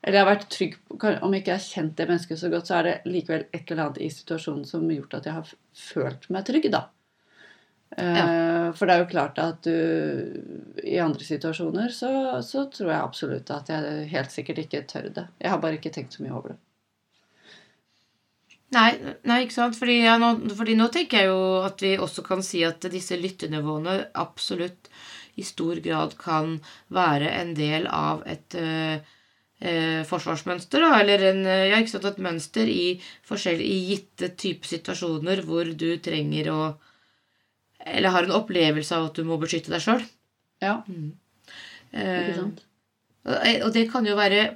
Eller 0.00 0.16
jeg 0.16 0.24
har 0.24 0.30
vært 0.30 0.48
trygg 0.52 0.78
på 0.88 1.10
Om 1.26 1.34
ikke 1.36 1.52
jeg 1.52 1.58
har 1.58 1.66
kjent 1.66 1.98
det 1.98 2.06
mennesket 2.08 2.40
så 2.40 2.48
godt, 2.52 2.70
så 2.70 2.78
er 2.78 2.88
det 2.88 2.94
likevel 3.10 3.44
et 3.52 3.68
eller 3.70 3.84
annet 3.84 4.00
i 4.00 4.08
situasjonen 4.14 4.64
som 4.68 4.86
har 4.86 4.96
gjort 4.96 5.18
at 5.18 5.28
jeg 5.28 5.36
har 5.36 5.52
følt 5.76 6.30
meg 6.32 6.46
trygg, 6.48 6.70
da. 6.72 6.86
Eh, 7.98 8.70
For 8.78 8.86
det 8.86 8.94
er 8.94 9.02
jo 9.02 9.10
klart 9.10 9.38
at 9.42 9.66
du 9.66 10.80
I 10.86 11.00
andre 11.02 11.26
situasjoner 11.26 11.92
så, 11.94 12.10
så 12.46 12.64
tror 12.70 12.92
jeg 12.92 13.02
absolutt 13.02 13.50
at 13.54 13.72
jeg 13.72 14.08
helt 14.14 14.34
sikkert 14.34 14.64
ikke 14.64 14.84
tør 14.88 15.10
det. 15.20 15.28
Jeg 15.42 15.52
har 15.52 15.62
bare 15.62 15.80
ikke 15.80 15.92
tenkt 15.94 16.16
så 16.16 16.24
mye 16.24 16.36
over 16.36 16.54
det. 16.54 16.60
Nei, 18.70 18.90
nei, 19.26 19.40
ikke 19.42 19.56
sant? 19.56 19.74
Fordi, 19.74 19.96
ja, 20.04 20.14
nå, 20.22 20.28
fordi 20.54 20.76
nå 20.78 20.86
tenker 20.94 21.24
jeg 21.24 21.30
jo 21.32 21.40
at 21.66 21.82
vi 21.82 21.96
også 21.98 22.22
kan 22.22 22.44
si 22.46 22.62
at 22.62 22.86
disse 22.92 23.18
lyttenivåene 23.18 23.96
absolutt 24.22 24.86
i 25.40 25.42
stor 25.46 25.80
grad 25.82 26.14
kan 26.20 26.60
være 26.94 27.32
en 27.40 27.50
del 27.58 27.88
av 27.90 28.22
et 28.30 28.54
eh, 28.54 29.02
eh, 29.60 30.00
forsvarsmønster, 30.08 30.82
da, 30.84 31.00
eller 31.00 31.24
en, 31.30 31.42
eh, 31.46 31.66
ja, 31.70 31.80
sant, 31.88 32.06
et 32.08 32.22
mønster 32.24 32.68
i, 32.68 32.94
i 32.96 33.78
gitte 33.90 34.32
type 34.40 34.68
situasjoner 34.68 35.44
hvor 35.46 35.68
du 35.72 35.90
trenger 36.02 36.52
å 36.54 36.60
Eller 37.80 38.12
har 38.12 38.26
en 38.26 38.36
opplevelse 38.36 38.92
av 38.92 39.06
at 39.06 39.16
du 39.16 39.24
må 39.24 39.38
beskytte 39.40 39.72
deg 39.72 39.80
sjøl. 39.80 40.02
Ja, 40.60 40.82
Eh, 41.90 42.18
ikke 42.20 42.34
sant? 42.36 42.60
og 43.24 43.72
det 43.74 43.86
kan 43.90 44.06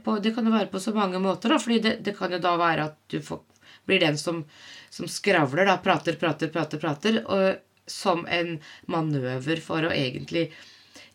på, 0.04 0.18
det 0.24 0.34
kan 0.34 0.46
jo 0.46 0.52
være 0.52 0.70
på 0.72 0.80
så 0.80 0.92
mange 0.96 1.18
måter, 1.20 1.52
da, 1.52 1.58
fordi 1.58 1.78
det, 1.84 1.94
det 2.04 2.14
kan 2.16 2.32
jo 2.32 2.38
da 2.38 2.54
være 2.56 2.84
at 2.88 2.96
du 3.12 3.18
får, 3.20 3.42
blir 3.88 4.00
den 4.00 4.16
som, 4.20 4.44
som 4.90 5.08
skravler, 5.10 5.66
da, 5.68 5.76
prater, 5.84 6.16
prater, 6.20 6.48
prater, 6.52 6.80
prater, 6.80 7.18
og 7.24 7.58
som 7.90 8.24
en 8.28 8.58
manøver 8.88 9.60
for 9.60 9.84
å 9.84 9.92
egentlig 9.92 10.46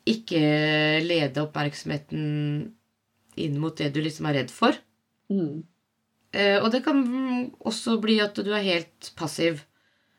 ikke 0.09 0.41
lede 1.05 1.41
oppmerksomheten 1.41 2.75
inn 3.45 3.57
mot 3.61 3.75
det 3.77 3.89
du 3.95 3.99
liksom 4.03 4.27
er 4.29 4.39
redd 4.41 4.51
for. 4.53 4.75
Mm. 5.31 5.63
Eh, 6.31 6.57
og 6.61 6.69
det 6.73 6.83
kan 6.85 6.99
også 7.65 7.97
bli 8.01 8.19
at 8.21 8.37
du 8.37 8.51
er 8.53 8.65
helt 8.65 9.11
passiv 9.17 9.63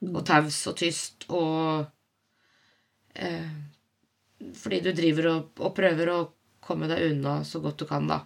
og 0.01 0.23
taus 0.27 0.57
og 0.71 0.79
tyst 0.81 1.27
og 1.29 1.85
eh, 3.15 3.51
Fordi 4.57 4.79
du 4.81 4.93
driver 4.97 5.27
og, 5.35 5.51
og 5.61 5.75
prøver 5.77 6.09
å 6.15 6.21
komme 6.65 6.89
deg 6.89 7.11
unna 7.11 7.41
så 7.45 7.61
godt 7.61 7.83
du 7.83 7.87
kan, 7.89 8.07
da. 8.09 8.23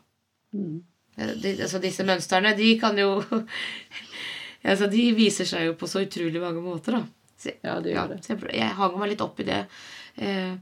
Mm. 0.54 0.76
Eh, 1.16 1.33
De, 1.42 1.54
altså 1.64 1.80
disse 1.83 2.07
mønstrene, 2.07 2.54
de 2.59 2.70
kan 2.80 2.96
jo 2.98 3.16
altså 4.70 4.87
De 4.92 5.09
viser 5.16 5.48
seg 5.48 5.66
jo 5.68 5.74
på 5.80 5.88
så 5.90 6.04
utrolig 6.07 6.40
mange 6.42 6.62
måter, 6.64 7.00
da. 7.00 7.04
Så, 7.37 7.57
Ja, 7.64 7.80
det 7.83 7.90
ja, 7.92 8.04
gjør 8.04 8.14
det. 8.14 8.20
så 8.24 8.33
jeg, 8.37 8.54
jeg 8.61 8.76
hang 8.78 8.94
meg 9.00 9.11
litt 9.12 9.24
opp 9.26 9.40
i 9.42 9.48
det. 9.50 9.61
Eh, 10.22 10.54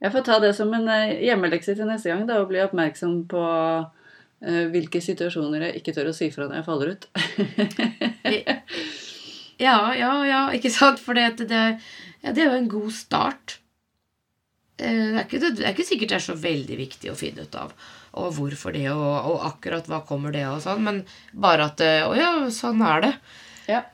Jeg 0.00 0.12
får 0.14 0.24
ta 0.24 0.38
det 0.40 0.54
som 0.56 0.70
en 0.76 0.86
eh, 0.88 1.18
hjemmelekse 1.26 1.74
til 1.76 1.88
neste 1.88 2.08
gang, 2.12 2.24
da, 2.28 2.38
og 2.40 2.48
bli 2.52 2.60
oppmerksom 2.64 3.18
på 3.30 3.42
eh, 3.44 4.66
hvilke 4.72 5.00
situasjoner 5.04 5.66
jeg 5.68 5.80
ikke 5.82 5.94
tør 5.98 6.12
å 6.12 6.16
si 6.16 6.30
fra 6.32 6.48
når 6.48 6.60
jeg 6.60 6.68
faller 6.68 6.92
ut. 6.94 7.02
ja, 9.66 9.76
ja, 9.94 10.12
ja, 10.26 10.42
ikke 10.56 10.72
sant? 10.72 11.00
For 11.04 11.18
det, 11.18 11.44
det, 11.50 11.64
ja, 12.24 12.32
det 12.32 12.44
er 12.44 12.48
jo 12.52 12.60
en 12.62 12.70
god 12.72 12.92
start. 12.96 13.58
Eh, 14.80 14.88
Det 14.88 15.20
er, 15.20 15.24
ikke, 15.26 15.40
det 15.44 15.64
er 15.66 15.74
ikke 15.74 15.88
sikkert 15.90 16.14
det 16.14 16.18
er 16.20 16.26
så 16.30 16.38
veldig 16.40 16.78
viktig 16.80 17.12
å 17.12 17.18
finne 17.18 17.44
ut 17.48 17.58
av 17.60 17.74
og 18.10 18.32
hvorfor 18.34 18.74
det, 18.74 18.88
og, 18.90 19.12
og 19.30 19.44
akkurat 19.46 19.86
hva 19.86 20.00
kommer 20.02 20.32
det 20.34 20.40
og 20.50 20.56
sånn, 20.64 20.80
men 20.82 20.96
bare 21.30 21.68
at 21.70 21.78
eh, 21.84 22.00
Å 22.08 22.16
ja, 22.18 22.30
sånn 22.50 22.80
er 22.82 23.04
det. 23.04 23.10
ja. 23.70 23.84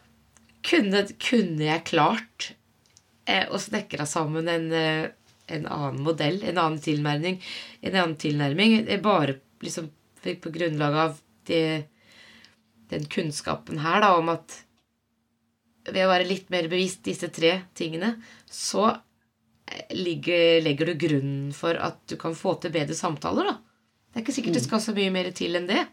Kunne, 0.66 1.02
kunne 1.22 1.62
jeg 1.66 1.82
klart 1.86 2.46
eh, 3.28 3.44
å 3.52 3.60
snekre 3.60 4.06
sammen 4.08 4.48
en, 4.48 4.64
eh, 4.74 5.10
en 5.46 5.66
annen 5.66 6.02
modell, 6.02 6.40
en 6.42 6.58
annen 6.58 6.80
tilnærming, 6.82 7.38
en 7.80 7.94
annen 7.96 8.16
tilnærming 8.20 8.78
eh, 8.82 9.00
bare 9.02 9.38
liksom 9.62 9.90
på 10.26 10.50
grunnlag 10.50 10.94
av 10.98 11.18
det, 11.46 11.86
den 12.90 13.04
kunnskapen 13.10 13.78
her 13.84 14.02
da, 14.02 14.14
om 14.18 14.32
at 14.32 14.62
ved 15.86 16.02
å 16.02 16.10
være 16.10 16.26
litt 16.26 16.48
mer 16.50 16.66
bevisst 16.70 17.04
disse 17.06 17.30
tre 17.30 17.52
tingene, 17.78 18.16
så 18.50 18.88
eh, 18.90 19.94
ligger, 19.94 20.64
legger 20.66 20.90
du 20.90 20.96
grunnen 21.06 21.52
for 21.54 21.78
at 21.78 22.02
du 22.10 22.16
kan 22.20 22.34
få 22.34 22.56
til 22.62 22.74
bedre 22.74 22.98
samtaler. 22.98 23.52
da. 23.52 23.56
Det 24.10 24.18
er 24.18 24.26
ikke 24.26 24.34
sikkert 24.40 24.58
det 24.58 24.64
skal 24.66 24.82
så 24.82 24.96
mye 24.96 25.14
mer 25.14 25.30
til 25.36 25.58
enn 25.58 25.70
det. 25.70 25.84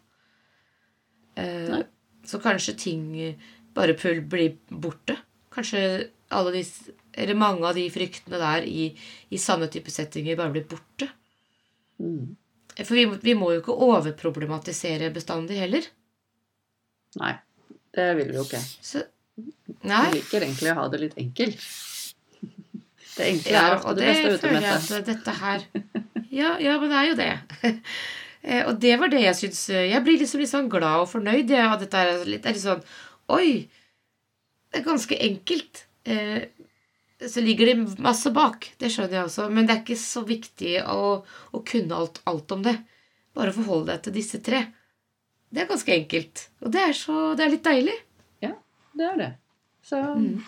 Eh, 1.38 1.78
så 2.26 2.39
kanskje 2.42 2.78
ting 2.80 3.06
bare 3.76 3.94
blir 4.00 4.58
borte. 4.70 5.20
Kanskje 5.54 6.10
alle 6.34 6.56
de, 6.56 6.63
eller 7.13 7.38
mange 7.38 7.67
av 7.69 7.76
de 7.78 7.86
fryktene 7.93 8.39
der 8.41 8.65
i, 8.67 8.88
i 9.30 9.39
samme 9.41 9.67
type 9.71 9.91
settinger 9.93 10.38
bare 10.39 10.54
blir 10.56 10.65
borte. 10.69 11.10
Mm. 12.02 12.36
For 12.80 12.97
vi, 12.97 13.06
vi 13.21 13.36
må 13.38 13.52
jo 13.54 13.62
ikke 13.62 13.76
overproblematisere 13.86 15.12
bestandig 15.13 15.60
heller. 15.62 15.86
Nei, 17.21 17.36
det 17.93 18.08
vil 18.17 18.32
vi 18.32 18.39
jo 18.39 18.45
ikke. 18.47 18.62
Så, 18.82 19.04
Vi 19.84 19.89
liker 20.15 20.41
egentlig 20.47 20.71
å 20.73 20.80
ha 20.80 20.88
det 20.89 21.02
litt 21.04 21.17
enkelt. 21.21 21.63
Det 23.13 23.28
enkle 23.30 23.52
Ja, 23.54 23.62
er 23.67 23.76
ofte 23.76 23.91
og 23.91 23.97
det 23.99 24.06
det 24.08 24.13
beste 24.15 24.30
ute, 24.34 24.41
føler 24.41 24.63
jeg 24.65 24.78
at 24.97 25.10
dette 25.12 25.34
her 25.38 25.65
Ja, 26.34 26.54
ja, 26.58 26.80
men 26.82 26.89
det 26.89 26.97
er 26.97 27.10
jo 27.12 27.17
det. 27.19 27.32
Eh, 28.43 28.65
og 28.67 28.76
det 28.84 28.97
var 28.99 29.08
det 29.08 29.21
jeg 29.21 29.38
syns 29.39 29.60
Jeg 29.71 30.02
blir 30.04 30.17
liksom 30.19 30.41
litt 30.41 30.49
sånn 30.52 30.65
glad 30.67 31.06
og 31.06 31.06
fornøyd 31.08 31.47
jeg, 31.54 31.63
av 31.63 31.78
dette. 31.80 31.95
her. 31.95 32.10
Det 32.26 32.41
er 32.41 32.56
litt 32.58 32.60
sånn 32.60 32.82
Oi! 33.32 33.69
Det 34.67 34.82
er 34.82 34.84
ganske 34.84 35.15
enkelt. 35.30 35.84
Så 37.29 37.41
ligger 37.45 37.69
det 37.71 37.99
masse 38.03 38.31
bak. 38.36 38.69
Det 38.81 38.89
skjønner 38.91 39.19
jeg 39.19 39.27
også. 39.29 39.45
Men 39.53 39.67
det 39.67 39.75
er 39.75 39.81
ikke 39.83 39.97
så 40.01 40.23
viktig 40.27 40.73
å, 40.89 41.23
å 41.53 41.62
kunne 41.67 41.95
alt, 41.95 42.19
alt 42.29 42.51
om 42.55 42.63
det. 42.65 42.73
Bare 43.38 43.53
forholde 43.55 43.91
deg 43.93 44.01
til 44.07 44.15
disse 44.17 44.39
tre. 44.45 44.63
Det 45.53 45.62
er 45.63 45.69
ganske 45.69 45.93
enkelt. 45.93 46.47
Og 46.65 46.71
det 46.73 46.81
er, 46.89 46.93
så, 46.97 47.15
det 47.38 47.45
er 47.45 47.53
litt 47.53 47.63
deilig. 47.67 47.95
Ja, 48.43 48.51
det 48.97 49.07
er 49.12 49.17
det. 49.21 49.31
Så 49.86 49.99
Mm. 50.15 50.41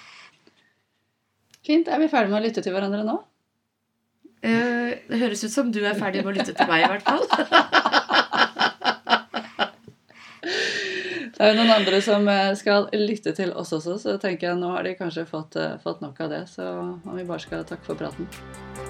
fint. 1.65 1.87
Er 1.89 1.99
vi 1.99 2.07
ferdige 2.11 2.31
med 2.33 2.41
å 2.41 2.45
lytte 2.45 2.61
til 2.65 2.73
hverandre 2.75 3.03
nå? 3.07 3.15
Eh, 4.45 4.91
det 5.09 5.17
høres 5.23 5.43
ut 5.43 5.51
som 5.53 5.71
du 5.73 5.79
er 5.85 5.97
ferdig 5.97 6.21
med 6.23 6.35
å 6.35 6.37
lytte 6.37 6.53
til 6.53 6.67
meg, 6.69 6.83
i 6.85 6.89
hvert 6.91 7.07
fall. 7.07 7.25
Det 11.35 11.43
er 11.43 11.49
jo 11.51 11.55
noen 11.57 11.73
andre 11.73 11.97
som 11.99 12.23
eh, 12.31 12.53
skal 12.55 12.85
lytte 12.95 13.33
til 13.35 13.49
oss 13.59 13.73
også, 13.75 13.97
så 13.99 14.13
tenker 14.23 14.47
jeg 14.47 14.59
nå 14.61 14.69
har 14.71 14.85
de 14.87 14.93
kanskje 14.95 15.25
fått, 15.27 15.57
eh, 15.59 15.73
fått 15.83 15.99
nok 15.99 16.21
av 16.23 16.29
det. 16.31 16.45
Så 16.47 16.63
om 16.63 17.11
vi 17.11 17.25
bare 17.27 17.43
skal 17.43 17.65
takke 17.67 17.83
for 17.83 17.99
praten. 17.99 18.29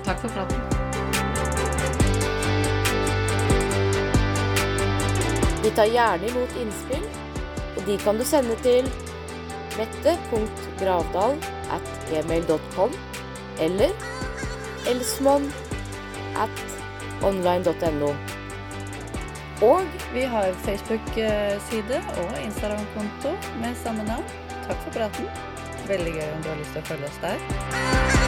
Takk 0.06 0.22
for 0.22 0.30
praten. 0.30 0.62
Vi 5.66 5.74
tar 5.74 5.90
gjerne 5.90 6.30
imot 6.30 6.62
innspill, 6.62 7.10
og 7.74 7.82
de 7.90 7.98
kan 8.06 8.22
du 8.22 8.26
sende 8.30 8.54
til 8.62 8.86
mette.gravdal 9.80 11.42
at 11.74 11.92
gmail.com 12.12 12.94
eller 13.66 13.90
elsmon 14.94 15.50
at 16.38 16.66
online.no. 17.26 18.14
Og 19.64 19.82
vi 20.14 20.22
har 20.22 20.52
Facebook-side 20.66 22.02
og 22.18 22.44
Instagram-konto 22.44 23.32
med 23.62 23.76
samme 23.84 24.04
navn. 24.04 24.28
Takk 24.68 24.78
for 24.84 24.92
praten. 24.92 25.32
Veldig 25.88 26.14
gøy 26.18 26.30
om 26.36 26.44
du 26.44 26.50
har 26.50 26.60
lyst 26.60 26.76
til 26.76 26.84
å 26.84 26.88
følge 26.92 27.12
oss 27.12 27.20
der. 27.24 28.25